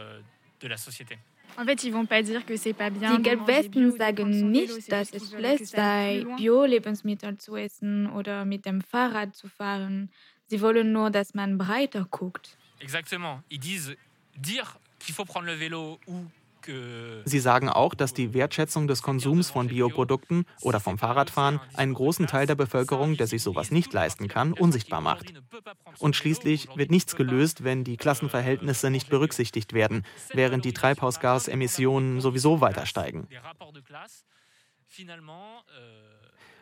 de 0.60 0.68
la 0.68 0.76
société. 0.76 1.18
En 1.58 1.64
fait, 1.64 1.84
ils 1.84 1.92
vont 1.92 2.06
pas 2.06 2.22
dire 2.22 2.44
que 2.44 2.56
c'est 2.56 2.72
pas 2.72 2.90
bien. 2.90 3.16
Die 3.16 3.22
Gelbwesten 3.22 3.96
sagen 3.96 4.50
nicht, 4.50 4.90
dass 4.90 5.12
es 5.12 5.30
schlecht 5.30 5.66
sei, 5.68 6.24
Bio-Lebensmittel 6.36 7.38
zu 7.38 7.56
essen 7.56 8.10
oder 8.10 8.44
mit 8.44 8.66
dem 8.66 8.80
Fahrrad 8.80 9.34
zu 9.34 9.48
fahren. 9.48 10.10
Sie 10.48 10.60
wollen 10.60 10.92
nur, 10.92 11.10
dass 11.10 11.34
man 11.34 11.56
breiter 11.56 12.06
guckt. 12.10 12.56
Exactement. 12.80 13.42
Ils 13.48 13.60
disent 13.60 13.96
dire 14.36 14.78
qu'il 14.98 15.14
faut 15.14 15.24
prendre 15.24 15.46
le 15.46 15.54
vélo 15.54 15.98
ou 16.06 16.26
Sie 17.24 17.38
sagen 17.38 17.68
auch, 17.68 17.94
dass 17.94 18.14
die 18.14 18.34
Wertschätzung 18.34 18.88
des 18.88 19.02
Konsums 19.02 19.50
von 19.50 19.68
Bioprodukten 19.68 20.44
oder 20.60 20.80
vom 20.80 20.98
Fahrradfahren 20.98 21.60
einen 21.74 21.94
großen 21.94 22.26
Teil 22.26 22.46
der 22.46 22.54
Bevölkerung, 22.54 23.16
der 23.16 23.26
sich 23.26 23.42
sowas 23.42 23.70
nicht 23.70 23.92
leisten 23.92 24.28
kann, 24.28 24.52
unsichtbar 24.52 25.00
macht. 25.00 25.32
Und 25.98 26.16
schließlich 26.16 26.68
wird 26.76 26.90
nichts 26.90 27.16
gelöst, 27.16 27.64
wenn 27.64 27.84
die 27.84 27.96
Klassenverhältnisse 27.96 28.90
nicht 28.90 29.08
berücksichtigt 29.08 29.72
werden, 29.72 30.04
während 30.32 30.64
die 30.64 30.72
Treibhausgasemissionen 30.72 32.20
sowieso 32.20 32.60
weiter 32.60 32.86
steigen. 32.86 33.28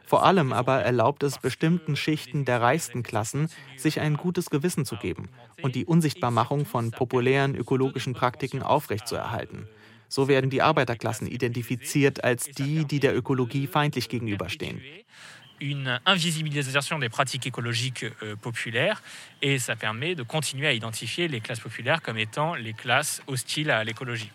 Vor 0.07 0.25
allem 0.25 0.53
aber 0.53 0.83
erlaubt 0.83 1.23
es 1.23 1.39
bestimmten 1.39 1.97
Schichten 1.97 2.45
der 2.45 2.61
reichsten 2.61 3.03
Klassen, 3.03 3.49
sich 3.77 4.01
ein 4.01 4.17
gutes 4.17 4.51
Gewissen 4.51 4.85
zu 4.85 4.97
geben 4.97 5.31
und 5.63 5.75
die 5.75 5.87
Unsichtbarmachung 5.87 6.67
von 6.67 6.91
populären 6.91 7.55
ökologischen 7.55 8.13
Praktiken 8.13 8.63
aufrechtzuerhalten. 8.63 9.67
So 10.09 10.29
werden 10.29 10.51
die 10.51 10.63
Arbeiterklassen 10.63 11.27
identifiziert 11.27 12.23
als 12.23 12.45
die, 12.45 12.85
die 12.85 13.01
der 13.01 13.17
Ökologie 13.17 13.67
feindlich 13.67 14.09
gegenüberstehen. 14.09 14.81
une 15.61 16.01
invisibilisation 16.05 16.99
des 16.99 17.09
pratiques 17.09 17.47
écologiques 17.47 18.05
euh, 18.23 18.37
populaires 18.37 19.03
et 19.41 19.59
ça 19.59 19.77
permet 19.77 20.15
de 20.15 20.23
continuer 20.23 20.67
à 20.67 20.73
identifier 20.73 21.29
les 21.29 21.41
classes 21.41 21.61
populaires 21.61 22.03
comme 22.03 22.19
étant 22.19 22.55
les 22.55 22.73
classes 22.73 23.23
hostiles 23.27 23.71
à 23.71 23.85
l'écologie. 23.85 24.31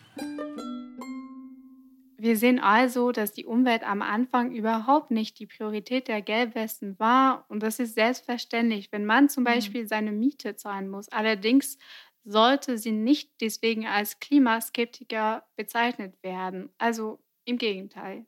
Wir 2.21 2.35
sehen 2.35 2.59
also, 2.59 3.13
dass 3.13 3.31
die 3.31 3.45
Umwelt 3.45 3.81
am 3.83 4.01
Anfang 4.01 4.51
überhaupt 4.51 5.09
nicht 5.09 5.39
die 5.39 5.45
Priorität 5.45 6.09
der 6.09 6.21
Gelbwesten 6.21 6.99
war. 6.99 7.45
Und 7.47 7.63
das 7.63 7.79
ist 7.79 7.95
selbstverständlich, 7.95 8.91
wenn 8.91 9.05
man 9.05 9.29
zum 9.29 9.43
mhm. 9.43 9.47
Beispiel 9.47 9.87
seine 9.87 10.11
Miete 10.11 10.57
zahlen 10.57 10.89
muss. 10.89 11.07
Allerdings 11.09 11.77
sollte 12.23 12.77
sie 12.77 12.91
nicht 12.91 13.41
deswegen 13.41 13.87
als 13.87 14.19
Klimaskeptiker 14.19 15.47
bezeichnet 15.55 16.21
werden. 16.23 16.69
Also 16.77 17.19
im 17.45 17.57
Gegenteil. 17.57 18.25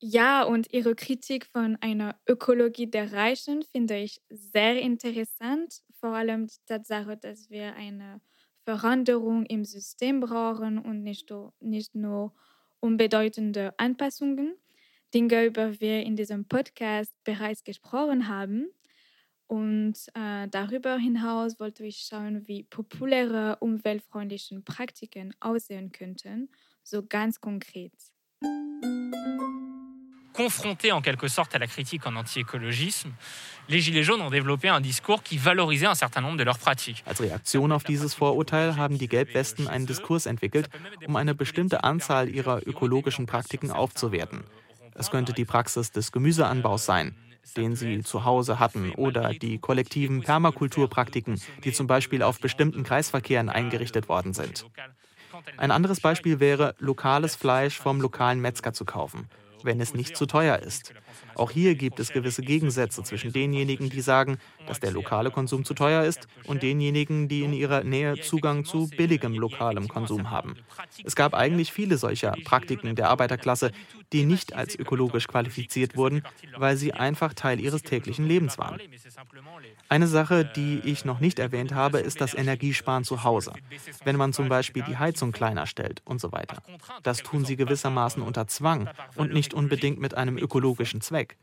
Ja, 0.00 0.42
und 0.42 0.72
Ihre 0.72 0.94
Kritik 0.96 1.46
von 1.46 1.76
einer 1.80 2.16
Ökologie 2.28 2.88
der 2.90 3.12
Reichen 3.12 3.62
finde 3.62 3.96
ich 3.98 4.20
sehr 4.30 4.80
interessant. 4.80 5.82
Vor 6.00 6.10
allem 6.16 6.48
die 6.48 6.56
Tatsache, 6.66 7.16
dass 7.16 7.50
wir 7.50 7.74
eine 7.74 8.20
Veränderung 8.64 9.44
im 9.46 9.64
System 9.64 10.20
brauchen 10.20 10.78
und 10.78 11.02
nicht, 11.04 11.32
nicht 11.60 11.94
nur 11.94 12.34
unbedeutende 12.80 13.74
Anpassungen. 13.78 14.56
Dinge, 15.14 15.44
über 15.44 15.70
die 15.72 15.80
wir 15.80 16.02
in 16.02 16.16
diesem 16.16 16.46
Podcast 16.48 17.12
bereits 17.24 17.62
gesprochen 17.64 18.26
haben. 18.28 18.68
Und 19.52 19.94
äh, 20.14 20.48
darüber 20.48 20.96
hinaus 20.96 21.60
wollte 21.60 21.84
ich 21.84 22.06
schauen, 22.08 22.48
wie 22.48 22.62
populäre 22.62 23.58
umweltfreundliche 23.60 24.58
Praktiken 24.60 25.34
aussehen 25.40 25.92
könnten, 25.92 26.48
so 26.82 27.02
ganz 27.06 27.38
konkret. 27.38 27.92
confrontés 30.32 30.92
en 30.92 31.02
quelque 31.02 31.28
sorte 31.28 31.54
à 31.54 31.58
la 31.58 31.66
critique 31.66 32.06
en 32.06 32.16
anti-écologisme, 32.16 33.12
les 33.68 33.80
Gilets 33.80 34.02
jaunes 34.02 34.22
ont 34.22 34.30
développé 34.30 34.70
un 34.70 34.80
discours 34.80 35.22
qui 35.22 35.36
valorisait 35.36 35.86
un 35.86 35.94
certain 35.94 36.22
nombre 36.22 36.38
de 36.38 36.44
leurs 36.44 36.58
pratiques. 36.58 37.02
Als 37.04 37.20
Reaktion 37.20 37.70
auf 37.72 37.84
dieses 37.84 38.14
Vorurteil 38.14 38.76
haben 38.76 38.96
die 38.96 39.08
Gelbwesten 39.08 39.68
einen 39.68 39.84
Diskurs 39.84 40.24
entwickelt, 40.24 40.70
um 41.06 41.16
eine 41.16 41.34
bestimmte 41.34 41.84
Anzahl 41.84 42.30
ihrer 42.30 42.66
ökologischen 42.66 43.26
Praktiken 43.26 43.70
aufzuwerten. 43.70 44.44
Es 44.94 45.10
könnte 45.10 45.34
die 45.34 45.44
Praxis 45.44 45.92
des 45.92 46.10
Gemüseanbaus 46.10 46.86
sein, 46.86 47.14
den 47.56 47.76
sie 47.76 48.02
zu 48.02 48.24
Hause 48.24 48.58
hatten, 48.58 48.92
oder 48.92 49.34
die 49.34 49.58
kollektiven 49.58 50.22
Permakulturpraktiken, 50.22 51.40
die 51.64 51.72
zum 51.72 51.86
Beispiel 51.86 52.22
auf 52.22 52.40
bestimmten 52.40 52.84
Kreisverkehren 52.84 53.48
eingerichtet 53.48 54.08
worden 54.08 54.32
sind. 54.32 54.66
Ein 55.56 55.70
anderes 55.70 56.00
Beispiel 56.00 56.40
wäre, 56.40 56.74
lokales 56.78 57.34
Fleisch 57.34 57.78
vom 57.78 58.00
lokalen 58.00 58.40
Metzger 58.40 58.72
zu 58.72 58.84
kaufen 58.84 59.28
wenn 59.64 59.80
es 59.80 59.94
nicht 59.94 60.16
zu 60.16 60.26
teuer 60.26 60.58
ist. 60.58 60.92
Auch 61.34 61.50
hier 61.50 61.74
gibt 61.74 62.00
es 62.00 62.12
gewisse 62.12 62.42
Gegensätze 62.42 63.02
zwischen 63.02 63.32
denjenigen, 63.32 63.90
die 63.90 64.00
sagen, 64.00 64.38
dass 64.66 64.80
der 64.80 64.92
lokale 64.92 65.30
Konsum 65.30 65.64
zu 65.64 65.74
teuer 65.74 66.04
ist, 66.04 66.28
und 66.46 66.62
denjenigen, 66.62 67.28
die 67.28 67.42
in 67.42 67.52
ihrer 67.52 67.84
Nähe 67.84 68.20
Zugang 68.20 68.64
zu 68.64 68.88
billigem 68.88 69.34
lokalem 69.34 69.88
Konsum 69.88 70.30
haben. 70.30 70.56
Es 71.04 71.16
gab 71.16 71.34
eigentlich 71.34 71.72
viele 71.72 71.98
solcher 71.98 72.34
Praktiken 72.44 72.94
der 72.94 73.10
Arbeiterklasse, 73.10 73.72
die 74.12 74.24
nicht 74.24 74.54
als 74.54 74.78
ökologisch 74.78 75.26
qualifiziert 75.26 75.96
wurden, 75.96 76.22
weil 76.56 76.76
sie 76.76 76.92
einfach 76.92 77.34
Teil 77.34 77.60
ihres 77.60 77.82
täglichen 77.82 78.26
Lebens 78.26 78.58
waren. 78.58 78.80
Eine 79.88 80.06
Sache, 80.06 80.44
die 80.44 80.80
ich 80.84 81.04
noch 81.04 81.20
nicht 81.20 81.38
erwähnt 81.38 81.74
habe, 81.74 82.00
ist 82.00 82.20
das 82.20 82.34
Energiesparen 82.34 83.04
zu 83.04 83.24
Hause. 83.24 83.52
Wenn 84.04 84.16
man 84.16 84.32
zum 84.32 84.48
Beispiel 84.48 84.82
die 84.82 84.96
Heizung 84.96 85.32
kleiner 85.32 85.66
stellt 85.66 86.02
und 86.04 86.20
so 86.20 86.32
weiter. 86.32 86.62
Das 87.02 87.18
tun 87.18 87.44
sie 87.44 87.56
gewissermaßen 87.56 88.22
unter 88.22 88.46
Zwang 88.46 88.88
und 89.16 89.32
nicht 89.32 89.54
unbedingt 89.54 90.00
mit 90.00 90.14
einem 90.14 90.38
ökologischen 90.38 91.00
Zweck. 91.02 91.36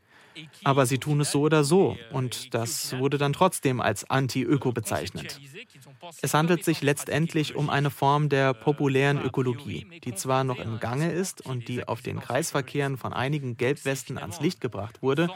Aber 0.64 0.86
sie 0.86 0.98
tun 0.98 1.20
es 1.20 1.32
so 1.32 1.40
oder 1.42 1.64
so 1.64 1.96
und 2.12 2.54
das 2.54 2.96
wurde 2.96 3.18
dann 3.18 3.32
trotzdem 3.32 3.80
als 3.80 4.08
Anti-Öko 4.08 4.72
bezeichnet. 4.72 5.40
Es 6.22 6.34
handelt 6.34 6.64
sich 6.64 6.82
letztendlich 6.82 7.56
um 7.56 7.68
eine 7.68 7.90
Form 7.90 8.28
der 8.28 8.54
populären 8.54 9.20
Ökologie, 9.22 9.86
die 10.04 10.14
zwar 10.14 10.44
noch 10.44 10.58
im 10.58 10.78
Gange 10.78 11.10
ist 11.10 11.44
und 11.44 11.68
die 11.68 11.86
auf 11.86 12.02
den 12.02 12.20
Kreisverkehren 12.20 12.96
von 12.96 13.12
einigen 13.12 13.56
Gelbwesten 13.56 14.18
ans 14.18 14.40
Licht 14.40 14.60
gebracht 14.60 15.02
wurde. 15.02 15.28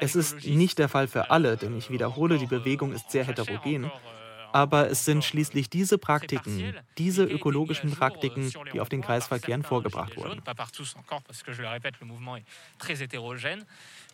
Es 0.00 0.14
ist 0.14 0.46
nicht 0.46 0.78
der 0.78 0.88
Fall 0.88 1.08
für 1.08 1.30
alle, 1.30 1.56
denn 1.56 1.76
ich 1.76 1.90
wiederhole, 1.90 2.38
die 2.38 2.46
Bewegung 2.46 2.92
ist 2.92 3.10
sehr 3.10 3.24
heterogen. 3.24 3.90
Aber 4.54 4.88
es 4.88 5.04
sind 5.04 5.24
schließlich 5.24 5.68
diese 5.68 5.98
Praktiken, 5.98 6.74
diese 6.96 7.24
ökologischen 7.24 7.90
Praktiken, 7.90 8.52
die 8.72 8.80
auf 8.80 8.88
den 8.88 9.02
Kreisverkehren 9.02 9.64
vorgebracht 9.64 10.16
wurden. 10.16 10.40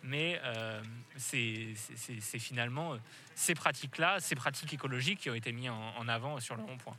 mais 0.03 0.39
euh, 0.43 0.81
c'est 1.15 2.39
finalement 2.39 2.97
ces 3.35 3.53
pratiques-là, 3.53 4.19
ces 4.19 4.33
pratiques 4.33 4.73
écologiques 4.73 5.19
qui 5.19 5.29
ont 5.29 5.35
été 5.35 5.51
mises 5.51 5.69
en, 5.69 5.93
en 5.95 6.07
avant 6.07 6.39
sur 6.39 6.55
le 6.55 6.63
rond-point. 6.63 6.97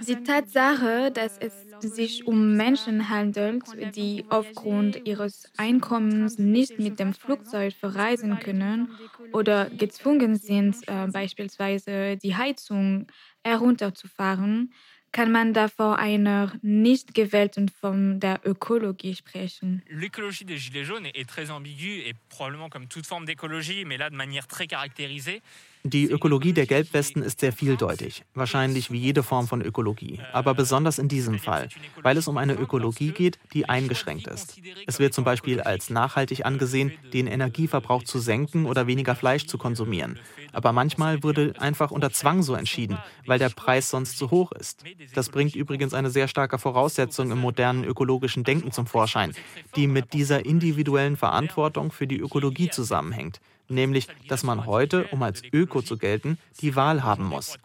Die 0.00 0.16
Tatsache, 0.22 1.10
dass 1.12 1.36
es 1.38 1.74
sich 1.80 2.26
um 2.26 2.56
Menschen 2.56 3.08
handelt, 3.08 3.72
die 3.78 4.26
aufgrund 4.28 5.00
ihres 5.04 5.46
Einkommens 5.56 6.38
nicht 6.38 6.78
mit 6.78 6.98
dem 6.98 7.14
Flugzeug 7.14 7.74
verreisen 7.74 8.38
können 8.38 8.90
oder 9.32 9.70
gezwungen 9.70 10.36
sind, 10.36 10.76
äh, 10.86 11.06
beispielsweise 11.08 12.16
die 12.16 12.36
Heizung 12.36 13.06
herunterzufahren, 13.44 14.72
kann 15.12 15.32
man 15.32 15.54
da 15.54 15.68
vor 15.68 15.98
einer 15.98 16.52
nicht 16.62 17.14
gewählten 17.14 17.68
Form 17.68 18.20
der 18.20 18.40
Ökologie 18.44 19.14
sprechen. 19.14 19.82
L'écologie 19.88 20.44
des 20.44 20.58
Gilets 20.58 20.84
jaunes 20.84 21.06
est 21.14 21.28
très 21.28 21.50
ambiguë 21.50 22.02
et 22.06 22.14
probablement 22.28 22.68
comme 22.68 22.88
toute 22.88 23.06
forme 23.06 23.24
d'écologie, 23.24 23.84
mais 23.84 23.96
là 23.96 24.10
de 24.10 24.16
manière 24.16 24.46
très 24.46 24.66
caractérisée. 24.66 25.40
Die 25.84 26.10
Ökologie 26.10 26.52
der 26.52 26.66
Gelbwesten 26.66 27.22
ist 27.22 27.40
sehr 27.40 27.52
vieldeutig, 27.52 28.24
wahrscheinlich 28.34 28.90
wie 28.90 28.98
jede 28.98 29.22
Form 29.22 29.46
von 29.46 29.62
Ökologie, 29.62 30.20
aber 30.32 30.54
besonders 30.54 30.98
in 30.98 31.08
diesem 31.08 31.38
Fall, 31.38 31.68
weil 32.02 32.16
es 32.16 32.26
um 32.26 32.36
eine 32.36 32.54
Ökologie 32.54 33.12
geht, 33.12 33.38
die 33.54 33.68
eingeschränkt 33.68 34.26
ist. 34.26 34.60
Es 34.86 34.98
wird 34.98 35.14
zum 35.14 35.24
Beispiel 35.24 35.60
als 35.60 35.88
nachhaltig 35.88 36.44
angesehen, 36.44 36.92
den 37.12 37.28
Energieverbrauch 37.28 38.02
zu 38.02 38.18
senken 38.18 38.66
oder 38.66 38.86
weniger 38.88 39.14
Fleisch 39.14 39.46
zu 39.46 39.56
konsumieren. 39.56 40.18
Aber 40.52 40.72
manchmal 40.72 41.22
wurde 41.22 41.54
einfach 41.58 41.92
unter 41.92 42.10
Zwang 42.10 42.42
so 42.42 42.54
entschieden, 42.54 42.98
weil 43.26 43.38
der 43.38 43.50
Preis 43.50 43.88
sonst 43.88 44.18
zu 44.18 44.30
hoch 44.30 44.50
ist. 44.52 44.82
Das 45.14 45.28
bringt 45.28 45.54
übrigens 45.54 45.94
eine 45.94 46.10
sehr 46.10 46.26
starke 46.26 46.58
Voraussetzung 46.58 47.30
im 47.30 47.38
modernen 47.38 47.84
ökologischen 47.84 48.42
Denken 48.42 48.72
zum 48.72 48.86
Vorschein, 48.86 49.32
die 49.76 49.86
mit 49.86 50.12
dieser 50.12 50.44
individuellen 50.44 51.16
Verantwortung 51.16 51.92
für 51.92 52.06
die 52.06 52.18
Ökologie 52.18 52.68
zusammenhängt 52.68 53.40
nämlich 53.68 54.08
dass 54.28 54.42
man 54.42 54.66
heute, 54.66 55.06
um 55.08 55.22
als 55.22 55.42
Öko 55.52 55.82
zu 55.82 55.96
gelten, 55.96 56.38
die 56.60 56.76
Wahl 56.76 57.02
haben 57.02 57.24
muss. 57.24 57.58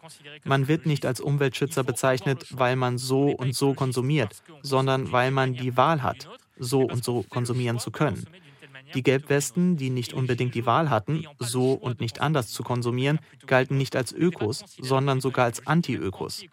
Man 0.44 0.68
wird 0.68 0.86
nicht 0.86 1.06
als 1.06 1.20
Umweltschützer 1.20 1.84
bezeichnet, 1.84 2.46
weil 2.50 2.76
man 2.76 2.98
so 2.98 3.28
und 3.30 3.54
so 3.54 3.74
konsumiert, 3.74 4.42
sondern 4.62 5.12
weil 5.12 5.30
man 5.30 5.54
die 5.54 5.76
Wahl 5.76 6.02
hat, 6.02 6.28
so 6.58 6.82
und 6.82 7.04
so 7.04 7.22
konsumieren 7.22 7.78
zu 7.78 7.90
können. 7.90 8.26
Die 8.94 9.02
Gelbwesten, 9.02 9.76
die 9.76 9.90
nicht 9.90 10.12
unbedingt 10.12 10.54
die 10.54 10.66
Wahl 10.66 10.88
hatten, 10.88 11.26
so 11.38 11.72
und 11.72 12.00
nicht 12.00 12.20
anders 12.20 12.52
zu 12.52 12.62
konsumieren, 12.62 13.18
galten 13.46 13.76
nicht 13.76 13.96
als 13.96 14.12
Ökos, 14.12 14.64
sondern 14.80 15.20
sogar 15.20 15.46
als 15.46 15.66
Anti-Ökos. 15.66 16.44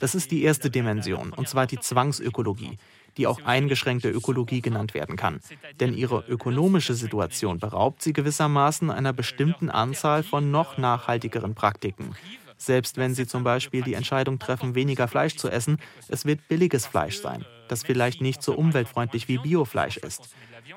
Das 0.00 0.14
ist 0.14 0.30
die 0.30 0.42
erste 0.42 0.68
Dimension, 0.70 1.32
und 1.32 1.48
zwar 1.48 1.66
die 1.66 1.78
Zwangsökologie 1.78 2.78
die 3.16 3.26
auch 3.26 3.44
eingeschränkte 3.44 4.10
Ökologie 4.10 4.60
genannt 4.60 4.94
werden 4.94 5.16
kann. 5.16 5.40
Denn 5.80 5.94
ihre 5.94 6.24
ökonomische 6.28 6.94
Situation 6.94 7.58
beraubt 7.58 8.02
sie 8.02 8.12
gewissermaßen 8.12 8.90
einer 8.90 9.12
bestimmten 9.12 9.70
Anzahl 9.70 10.22
von 10.22 10.50
noch 10.50 10.78
nachhaltigeren 10.78 11.54
Praktiken. 11.54 12.14
Selbst 12.58 12.96
wenn 12.96 13.14
sie 13.14 13.26
zum 13.26 13.44
Beispiel 13.44 13.82
die 13.82 13.94
Entscheidung 13.94 14.38
treffen, 14.38 14.74
weniger 14.74 15.08
Fleisch 15.08 15.36
zu 15.36 15.48
essen, 15.48 15.78
es 16.08 16.24
wird 16.24 16.48
billiges 16.48 16.86
Fleisch 16.86 17.20
sein, 17.20 17.44
das 17.68 17.82
vielleicht 17.82 18.20
nicht 18.22 18.42
so 18.42 18.54
umweltfreundlich 18.54 19.28
wie 19.28 19.38
Biofleisch 19.38 19.98
ist. 19.98 20.30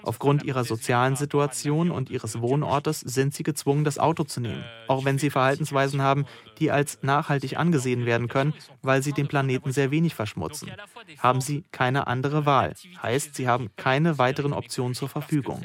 Aufgrund 0.03 0.43
ihrer 0.43 0.63
sozialen 0.63 1.15
Situation 1.15 1.91
und 1.91 2.09
ihres 2.09 2.41
Wohnortes 2.41 2.99
sind 2.99 3.33
sie 3.33 3.43
gezwungen, 3.43 3.83
das 3.83 3.97
Auto 3.97 4.23
zu 4.23 4.41
nehmen, 4.41 4.63
auch 4.87 5.05
wenn 5.05 5.17
sie 5.17 5.29
Verhaltensweisen 5.29 6.01
haben, 6.01 6.25
die 6.57 6.71
als 6.71 6.99
nachhaltig 7.01 7.57
angesehen 7.57 8.05
werden 8.05 8.27
können, 8.27 8.53
weil 8.81 9.03
sie 9.03 9.13
den 9.13 9.27
Planeten 9.27 9.71
sehr 9.71 9.91
wenig 9.91 10.15
verschmutzen. 10.15 10.71
Haben 11.19 11.41
sie 11.41 11.63
keine 11.71 12.07
andere 12.07 12.45
Wahl, 12.45 12.73
heißt, 13.01 13.35
sie 13.35 13.47
haben 13.47 13.69
keine 13.75 14.17
weiteren 14.17 14.53
Optionen 14.53 14.95
zur 14.95 15.09
Verfügung. 15.09 15.63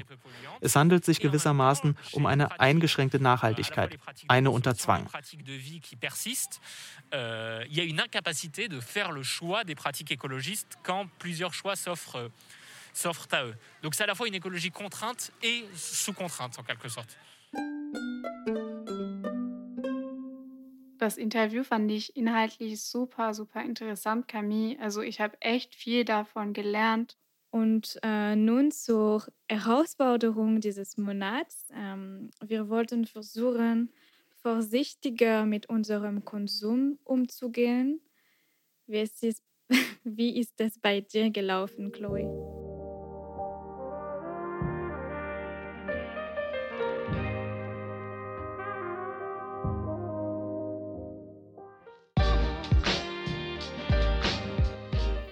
Es 0.60 0.76
handelt 0.76 1.04
sich 1.04 1.20
gewissermaßen 1.20 1.96
um 2.12 2.26
eine 2.26 2.60
eingeschränkte 2.60 3.20
Nachhaltigkeit, 3.20 3.98
eine 4.28 4.50
unter 4.50 4.74
Zwang. 4.74 5.08
Il 7.12 7.76
y 7.76 7.80
a 7.80 7.84
une 7.84 8.00
incapacité 8.00 8.68
de 8.68 8.80
faire 8.80 9.12
le 9.12 9.22
choix 9.22 9.64
des 9.64 9.74
pratiques 9.74 10.10
écologistes 10.10 10.76
quand 10.82 11.08
plusieurs 11.18 11.54
choix 11.54 11.76
s'offrent 11.76 12.30
s'offrent 12.94 13.28
à 13.32 13.44
eux. 13.44 13.54
Donc 13.82 13.94
c'est 13.94 14.04
à 14.04 14.06
la 14.06 14.14
fois 14.14 14.26
une 14.26 14.34
écologie 14.34 14.70
contrainte 14.70 15.32
et 15.42 15.64
sous 15.74 16.12
contrainte 16.12 16.58
en 16.58 16.62
quelque 16.62 16.88
sorte. 16.88 17.18
Das 20.98 21.18
Interview 21.18 21.64
fand 21.64 21.90
ich 21.90 22.16
inhaltlich 22.16 22.82
super, 22.82 23.34
super 23.34 23.62
interessant, 23.62 24.26
Camille. 24.26 24.78
Also 24.80 25.02
ich 25.02 25.20
habe 25.20 25.36
echt 25.40 25.74
viel 25.74 26.04
davon 26.04 26.54
gelernt. 26.54 27.18
Und 27.50 28.00
äh, 28.02 28.34
nun 28.34 28.72
zur 28.72 29.24
Herausforderung 29.48 30.60
dieses 30.60 30.96
Monats. 30.96 31.68
Ähm, 31.72 32.30
wir 32.44 32.68
wollten 32.68 33.04
versuchen, 33.04 33.92
vorsichtiger 34.42 35.44
mit 35.44 35.68
unserem 35.68 36.24
Konsum 36.24 36.98
umzugehen. 37.04 38.00
Wie 38.86 39.00
ist, 39.00 39.22
es, 39.22 39.42
wie 40.04 40.38
ist 40.40 40.60
es 40.60 40.78
bei 40.80 41.00
dir 41.00 41.30
gelaufen, 41.30 41.92
Chloe? 41.92 42.63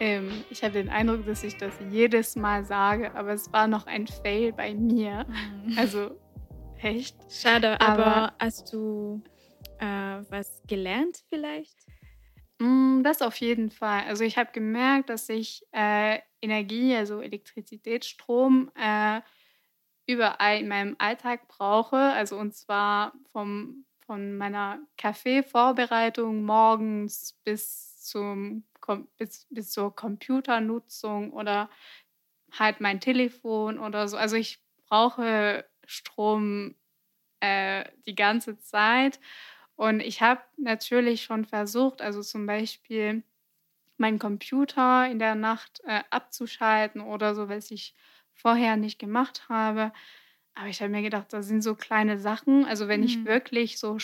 Ähm, 0.03 0.45
ich 0.51 0.65
habe 0.65 0.73
den 0.73 0.89
Eindruck, 0.89 1.25
dass 1.27 1.45
ich 1.45 1.57
das 1.57 1.73
jedes 1.89 2.35
Mal 2.35 2.65
sage, 2.65 3.15
aber 3.15 3.35
es 3.35 3.53
war 3.53 3.69
noch 3.69 3.87
ein 3.87 4.09
Fail 4.09 4.53
bei 4.53 4.75
mir. 4.75 5.25
Mhm. 5.29 5.79
Also 5.79 6.21
echt. 6.81 7.17
Schade, 7.31 7.81
aber, 7.81 8.07
aber 8.07 8.33
hast 8.41 8.73
du 8.73 9.23
äh, 9.79 9.87
was 10.29 10.61
gelernt 10.67 11.23
vielleicht? 11.29 11.87
Mm, 12.59 13.05
das 13.05 13.23
auf 13.23 13.37
jeden 13.37 13.71
Fall. 13.71 14.03
Also 14.09 14.25
ich 14.25 14.39
habe 14.39 14.51
gemerkt, 14.51 15.09
dass 15.09 15.29
ich 15.29 15.65
äh, 15.71 16.19
Energie, 16.41 16.97
also 16.97 17.21
Elektrizität, 17.21 18.05
Strom, 18.05 18.73
äh, 18.75 19.21
überall 20.09 20.59
in 20.59 20.67
meinem 20.67 20.97
Alltag 20.99 21.47
brauche. 21.47 21.97
Also 21.97 22.37
und 22.39 22.57
zwar 22.57 23.13
vom, 23.31 23.85
von 24.05 24.37
meiner 24.37 24.81
Kaffeevorbereitung 24.97 26.43
morgens 26.43 27.39
bis, 27.45 28.03
zum, 28.03 28.65
bis, 29.19 29.47
bis 29.51 29.71
zur 29.73 29.95
Computernutzung 29.95 31.33
oder 31.33 31.71
halt 32.53 32.81
mein 32.81 33.01
Telefon 33.01 33.79
oder 33.79 34.09
so. 34.09 34.17
Also 34.17 34.37
ich 34.37 34.61
brauche 34.89 35.67
Strom 35.87 36.77
äh, 37.41 37.87
die 38.07 38.15
ganze 38.15 38.59
Zeit. 38.59 39.21
Und 39.77 40.01
ich 40.01 40.23
habe 40.23 40.43
natürlich 40.59 41.25
schon 41.25 41.45
versucht, 41.47 42.03
also 42.03 42.23
zum 42.23 42.47
Beispiel 42.47 43.25
meinen 43.99 44.19
Computer 44.19 45.09
in 45.11 45.19
der 45.19 45.35
Nacht 45.35 45.81
äh, 45.85 46.03
abzuschalten 46.11 47.01
oder 47.01 47.35
so, 47.35 47.49
was 47.49 47.71
ich 47.71 47.95
vorher 48.35 48.77
nicht 48.77 48.99
gemacht 48.99 49.49
habe. 49.49 49.93
Aber 50.55 50.69
ich 50.69 50.81
habe 50.83 50.91
mir 50.93 51.03
gedacht, 51.03 51.33
das 51.33 51.47
sind 51.47 51.63
so 51.63 51.75
kleine 51.77 52.19
Sachen. 52.19 52.65
Also 52.67 52.89
wenn 52.89 53.03
ich 53.03 53.25
Mhm. 53.25 53.25
wirklich 53.25 53.79
so 53.79 53.99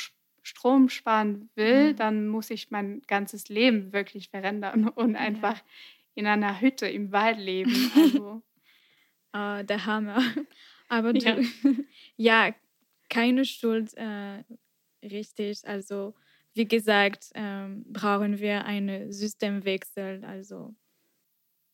Strom 0.48 0.88
sparen 0.88 1.50
will, 1.56 1.94
Mhm. 1.94 1.96
dann 1.96 2.28
muss 2.28 2.50
ich 2.50 2.70
mein 2.70 3.02
ganzes 3.06 3.48
Leben 3.48 3.92
wirklich 3.92 4.30
verändern 4.30 4.88
und 4.96 5.16
Ja. 5.18 5.18
einfach 5.18 5.62
in 6.14 6.26
einer 6.26 6.60
Hütte 6.60 6.88
im 6.88 7.12
Wald 7.12 7.38
leben. 7.38 7.90
Also 7.94 8.42
Äh, 9.32 9.64
der 9.64 9.86
Hammer. 9.86 10.18
Aber 10.88 11.12
du, 11.14 11.26
Ja. 11.26 11.44
ja, 12.16 12.54
keine 13.10 13.44
Schuld, 13.44 13.94
äh, 13.96 14.44
richtig. 15.04 15.66
Also, 15.68 16.14
wie 16.54 16.66
gesagt, 16.66 17.30
ähm, 17.34 17.84
brauchen 17.92 18.38
wir 18.40 18.64
einen 18.64 19.12
Systemwechsel. 19.12 20.24
Also, 20.24 20.74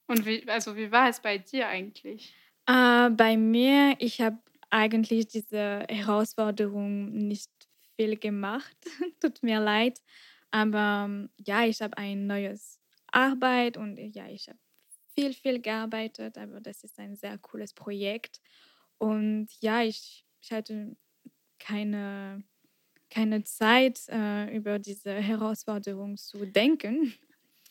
und 0.06 0.24
wie, 0.26 0.48
also 0.48 0.76
wie 0.76 0.90
war 0.92 1.08
es 1.08 1.20
bei 1.20 1.38
dir 1.38 1.68
eigentlich? 1.68 2.34
äh, 2.66 3.10
bei 3.10 3.36
mir, 3.36 3.96
ich 3.98 4.20
habe 4.20 4.38
eigentlich 4.70 5.28
diese 5.28 5.84
Herausforderung 5.88 7.12
nicht 7.12 7.50
viel 7.96 8.16
gemacht. 8.18 8.76
Tut 9.20 9.42
mir 9.42 9.60
leid. 9.60 10.00
Aber 10.50 11.04
ähm, 11.06 11.30
ja, 11.44 11.64
ich 11.64 11.82
habe 11.82 11.96
ein 11.98 12.26
neues 12.26 12.80
Arbeit 13.08 13.76
und 13.76 13.98
äh, 13.98 14.06
ja, 14.06 14.28
ich 14.28 14.48
habe 14.48 14.58
viel, 15.14 15.32
viel 15.32 15.60
gearbeitet, 15.60 16.38
aber 16.38 16.60
das 16.60 16.84
ist 16.84 16.98
ein 16.98 17.16
sehr 17.16 17.38
cooles 17.38 17.72
Projekt. 17.72 18.40
Und 18.98 19.48
ja, 19.60 19.82
ich, 19.82 20.26
ich 20.40 20.52
hatte 20.52 20.96
keine, 21.58 22.44
keine 23.10 23.44
Zeit, 23.44 24.02
äh, 24.08 24.54
über 24.56 24.78
diese 24.78 25.14
Herausforderung 25.14 26.16
zu 26.16 26.46
denken. 26.46 27.14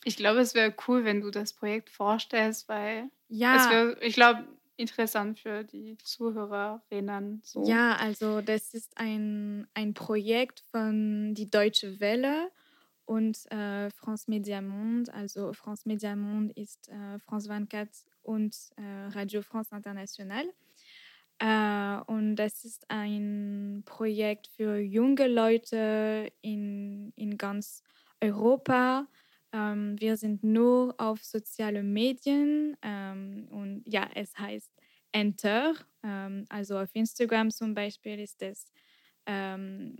Ich 0.04 0.16
glaube, 0.16 0.40
es 0.40 0.54
wäre 0.54 0.74
cool, 0.86 1.04
wenn 1.04 1.20
du 1.20 1.30
das 1.30 1.54
Projekt 1.54 1.90
vorstellst, 1.90 2.68
weil 2.68 3.10
Ja, 3.28 3.70
wäre, 3.70 3.98
ich 4.02 4.14
glaube, 4.14 4.46
interessant 4.76 5.38
für 5.38 5.64
die 5.64 5.96
Zuhörerinnen. 5.98 7.40
So. 7.44 7.64
ja, 7.66 7.96
also 7.96 8.40
das 8.40 8.74
ist 8.74 8.92
ein, 8.96 9.66
ein 9.74 9.94
Projekt 9.94 10.60
von 10.70 11.34
die 11.34 11.50
Deutsche 11.50 12.00
Welle 12.00 12.50
und 13.04 13.50
äh, 13.50 13.90
France 13.90 14.30
Media 14.30 14.60
Monde. 14.60 15.12
Also 15.12 15.52
France 15.52 15.82
Media 15.86 16.16
Monde 16.16 16.52
ist 16.56 16.88
äh, 16.88 17.18
France 17.20 17.48
24 17.48 18.06
und 18.22 18.56
äh, 18.76 19.06
Radio 19.12 19.42
France 19.42 19.74
International. 19.74 20.44
Äh, 21.38 22.00
und 22.06 22.36
das 22.36 22.64
ist 22.64 22.84
ein 22.88 23.82
Projekt 23.84 24.48
für 24.48 24.78
junge 24.78 25.28
Leute 25.28 26.32
in, 26.40 27.12
in 27.16 27.36
ganz 27.36 27.82
Europa. 28.20 29.06
Ähm, 29.54 29.98
wir 30.00 30.16
sind 30.16 30.42
nur 30.42 30.96
auf 30.98 31.22
soziale 31.22 31.84
Medien 31.84 32.74
und 32.80 32.82
ähm, 32.82 33.82
ja, 33.86 34.10
es 34.14 34.36
heißt 34.36 34.72
Enter. 35.12 35.74
Ähm, 36.02 36.44
also 36.48 36.76
auf 36.76 36.90
Instagram 36.92 37.52
zum 37.52 37.72
Beispiel 37.72 38.18
ist 38.18 38.42
es 38.42 38.66
ähm, 39.26 39.96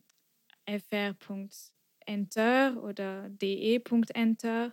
fr.enter 0.66 1.22
oder 2.82 3.28
de.enter. 3.30 4.72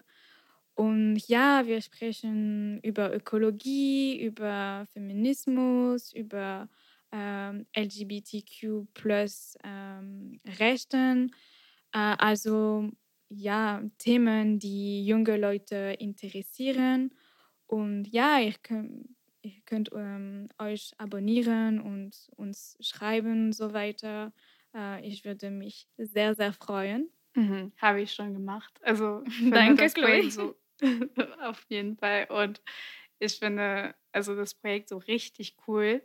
Und 0.73 1.17
ja, 1.27 1.67
wir 1.67 1.79
sprechen 1.81 2.79
über 2.81 3.13
Ökologie, 3.13 4.19
über 4.19 4.87
Feminismus, 4.93 6.11
über 6.11 6.67
ähm, 7.11 7.67
LGBTQ 7.77 8.87
plus 8.95 9.57
ähm, 9.63 10.39
Rechten. 10.57 11.35
Äh, 11.93 12.15
also 12.17 12.89
ja, 13.31 13.81
Themen, 13.97 14.59
die 14.59 15.05
junge 15.05 15.37
Leute 15.37 15.95
interessieren. 15.99 17.13
Und 17.67 18.05
ja, 18.09 18.39
ihr 18.39 18.53
könnt, 18.61 19.09
ihr 19.41 19.61
könnt 19.65 19.89
ähm, 19.95 20.49
euch 20.59 20.93
abonnieren 20.97 21.79
und 21.79 22.29
uns 22.35 22.77
schreiben 22.81 23.47
und 23.47 23.53
so 23.53 23.73
weiter. 23.73 24.33
Äh, 24.75 25.07
ich 25.07 25.23
würde 25.23 25.49
mich 25.49 25.87
sehr, 25.97 26.35
sehr 26.35 26.51
freuen. 26.53 27.09
Mhm, 27.35 27.71
Habe 27.77 28.01
ich 28.01 28.13
schon 28.13 28.33
gemacht. 28.33 28.77
Also 28.83 29.23
Danke, 29.49 29.87
Chloe. 29.89 30.29
So 30.29 30.55
auf 31.41 31.65
jeden 31.69 31.95
Fall. 31.97 32.27
Und 32.29 32.61
ich 33.19 33.37
finde 33.39 33.95
also 34.11 34.35
das 34.35 34.53
Projekt 34.53 34.89
so 34.89 34.97
richtig 34.97 35.55
cool. 35.67 36.01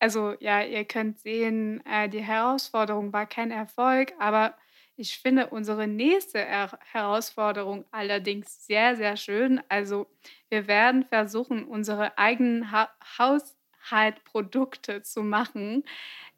Also 0.00 0.34
ja, 0.40 0.62
ihr 0.62 0.84
könnt 0.84 1.18
sehen, 1.18 1.84
äh, 1.86 2.08
die 2.08 2.22
Herausforderung 2.22 3.12
war 3.12 3.26
kein 3.26 3.50
Erfolg, 3.50 4.12
aber 4.18 4.56
ich 4.98 5.18
finde 5.18 5.46
unsere 5.46 5.86
nächste 5.86 6.38
er 6.38 6.76
Herausforderung 6.84 7.84
allerdings 7.92 8.66
sehr, 8.66 8.96
sehr 8.96 9.16
schön. 9.16 9.62
Also 9.68 10.08
wir 10.48 10.66
werden 10.66 11.04
versuchen, 11.04 11.64
unsere 11.64 12.18
eigenen 12.18 12.72
ha 12.72 12.90
Haushaltprodukte 13.16 15.02
zu 15.02 15.22
machen. 15.22 15.84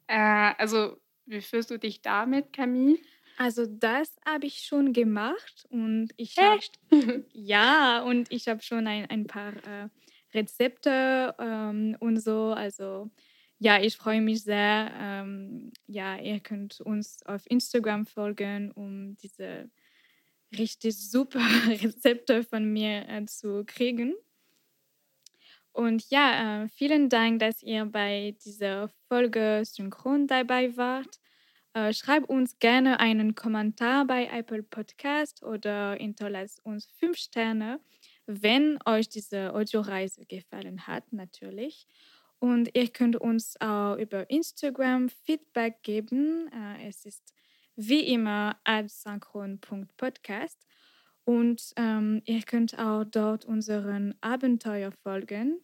Äh, 0.05 0.53
also 0.59 0.97
wie 1.25 1.41
fühlst 1.41 1.71
du 1.71 1.79
dich 1.79 2.03
damit, 2.03 2.53
Camille? 2.53 2.99
Also 3.37 3.65
das 3.65 4.15
habe 4.27 4.45
ich 4.45 4.59
schon 4.59 4.93
gemacht 4.93 5.65
und 5.69 6.09
ich 6.17 6.37
habe 6.37 6.57
Echt? 6.57 6.79
ja 7.33 8.03
und 8.03 8.31
ich 8.31 8.47
habe 8.47 8.61
schon 8.61 8.85
ein, 8.85 9.09
ein 9.09 9.25
paar 9.25 9.53
äh, 9.53 9.89
Rezepte 10.35 11.33
ähm, 11.39 11.97
und 11.99 12.19
so. 12.19 12.53
Also 12.55 13.09
ja, 13.63 13.79
ich 13.79 13.95
freue 13.95 14.21
mich 14.21 14.41
sehr. 14.41 14.91
Ähm, 14.99 15.71
ja, 15.85 16.17
ihr 16.17 16.39
könnt 16.39 16.81
uns 16.81 17.23
auf 17.27 17.43
Instagram 17.45 18.07
folgen, 18.07 18.71
um 18.71 19.15
diese 19.17 19.69
richtig 20.57 20.97
super 20.97 21.39
Rezepte 21.67 22.43
von 22.43 22.73
mir 22.73 23.07
äh, 23.07 23.23
zu 23.25 23.63
kriegen. 23.67 24.15
Und 25.73 26.09
ja, 26.09 26.63
äh, 26.63 26.69
vielen 26.69 27.07
Dank, 27.07 27.39
dass 27.39 27.61
ihr 27.61 27.85
bei 27.85 28.35
dieser 28.43 28.89
Folge 29.07 29.61
synchron 29.63 30.25
dabei 30.25 30.75
wart. 30.75 31.19
Äh, 31.75 31.93
schreibt 31.93 32.29
uns 32.29 32.57
gerne 32.57 32.99
einen 32.99 33.35
Kommentar 33.35 34.07
bei 34.07 34.25
Apple 34.25 34.63
Podcast 34.63 35.43
oder 35.43 35.93
hinterlasst 35.93 36.65
uns 36.65 36.87
fünf 36.97 37.17
Sterne, 37.17 37.79
wenn 38.25 38.79
euch 38.87 39.07
diese 39.07 39.53
Audioreise 39.53 40.25
gefallen 40.25 40.87
hat, 40.87 41.13
natürlich. 41.13 41.85
Und 42.41 42.71
ihr 42.73 42.87
könnt 42.87 43.15
uns 43.17 43.55
auch 43.61 43.97
über 43.97 44.27
Instagram 44.31 45.09
Feedback 45.09 45.83
geben. 45.83 46.49
Äh, 46.51 46.87
es 46.87 47.05
ist 47.05 47.35
wie 47.75 48.01
immer 48.11 48.59
synchron.podcast. 48.87 50.65
Und 51.23 51.71
ähm, 51.75 52.23
ihr 52.25 52.41
könnt 52.41 52.79
auch 52.79 53.03
dort 53.03 53.45
unseren 53.45 54.15
Abenteuer 54.21 54.91
folgen. 55.03 55.61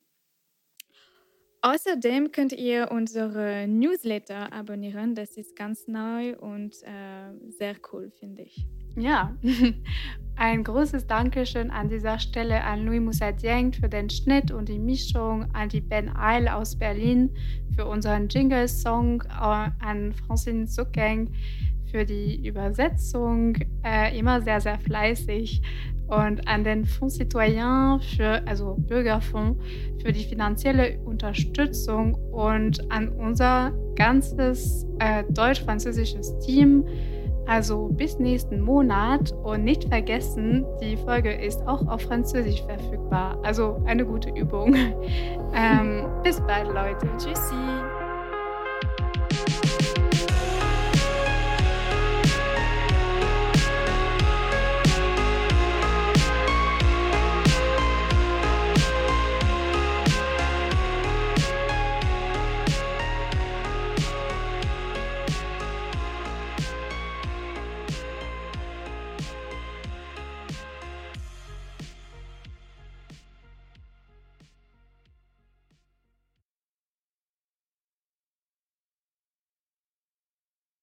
Außerdem 1.62 2.32
könnt 2.32 2.54
ihr 2.54 2.92
unsere 2.92 3.68
Newsletter 3.68 4.54
abonnieren. 4.54 5.16
Das 5.16 5.38
ist 5.38 5.56
ganz 5.56 5.88
neu 5.88 6.38
und 6.38 6.76
äh, 6.84 7.52
sehr 7.58 7.76
cool, 7.92 8.12
finde 8.20 8.44
ich. 8.44 8.68
Ja, 8.96 9.36
ein 10.36 10.64
großes 10.64 11.08
Dankeschön 11.08 11.70
an 11.72 11.90
dieser 11.90 12.20
Stelle 12.20 12.64
an 12.64 12.86
Louis 12.86 13.02
Moussadieng 13.02 13.74
für 13.74 13.90
den 13.90 14.10
Schnitt 14.10 14.52
und 14.52 14.70
die 14.70 14.80
Mischung, 14.80 15.46
an 15.54 15.70
die 15.70 15.82
Ben 15.82 16.16
Eil 16.16 16.48
aus 16.48 16.76
Berlin 16.76 17.32
für 17.76 17.86
unseren 17.86 18.28
Jingle-Song, 18.28 19.22
äh, 19.22 19.70
an 19.80 20.14
Francine 20.14 20.66
Zuckeng 20.66 21.32
für 21.92 22.06
die 22.06 22.48
Übersetzung, 22.48 23.56
äh, 23.84 24.18
immer 24.18 24.42
sehr, 24.42 24.62
sehr 24.62 24.80
fleißig 24.80 25.62
und 26.08 26.48
an 26.48 26.64
den 26.64 26.86
Fonds 26.86 27.16
Citoyen 27.16 28.00
für, 28.02 28.42
also 28.48 28.76
Bürgerfonds, 28.78 29.60
für 30.02 30.12
die 30.12 30.24
finanzielle 30.24 31.00
Unterstützung 31.06 32.16
und 32.32 32.92
an 32.92 33.10
unser 33.10 33.74
ganzes 33.96 34.86
äh, 35.00 35.24
deutsch-französisches 35.30 36.40
Team. 36.40 36.86
Also 37.48 37.88
bis 37.88 38.20
nächsten 38.20 38.60
Monat 38.60 39.34
und 39.44 39.64
nicht 39.64 39.86
vergessen, 39.86 40.66
die 40.82 40.98
Folge 40.98 41.34
ist 41.34 41.66
auch 41.66 41.88
auf 41.88 42.02
Französisch 42.02 42.62
verfügbar. 42.64 43.40
Also 43.42 43.82
eine 43.86 44.06
gute 44.06 44.30
Übung. 44.32 44.76
ähm, 45.56 46.06
bis 46.24 46.42
bald, 46.42 46.68
Leute. 46.68 47.08
Tschüssi! 47.18 47.87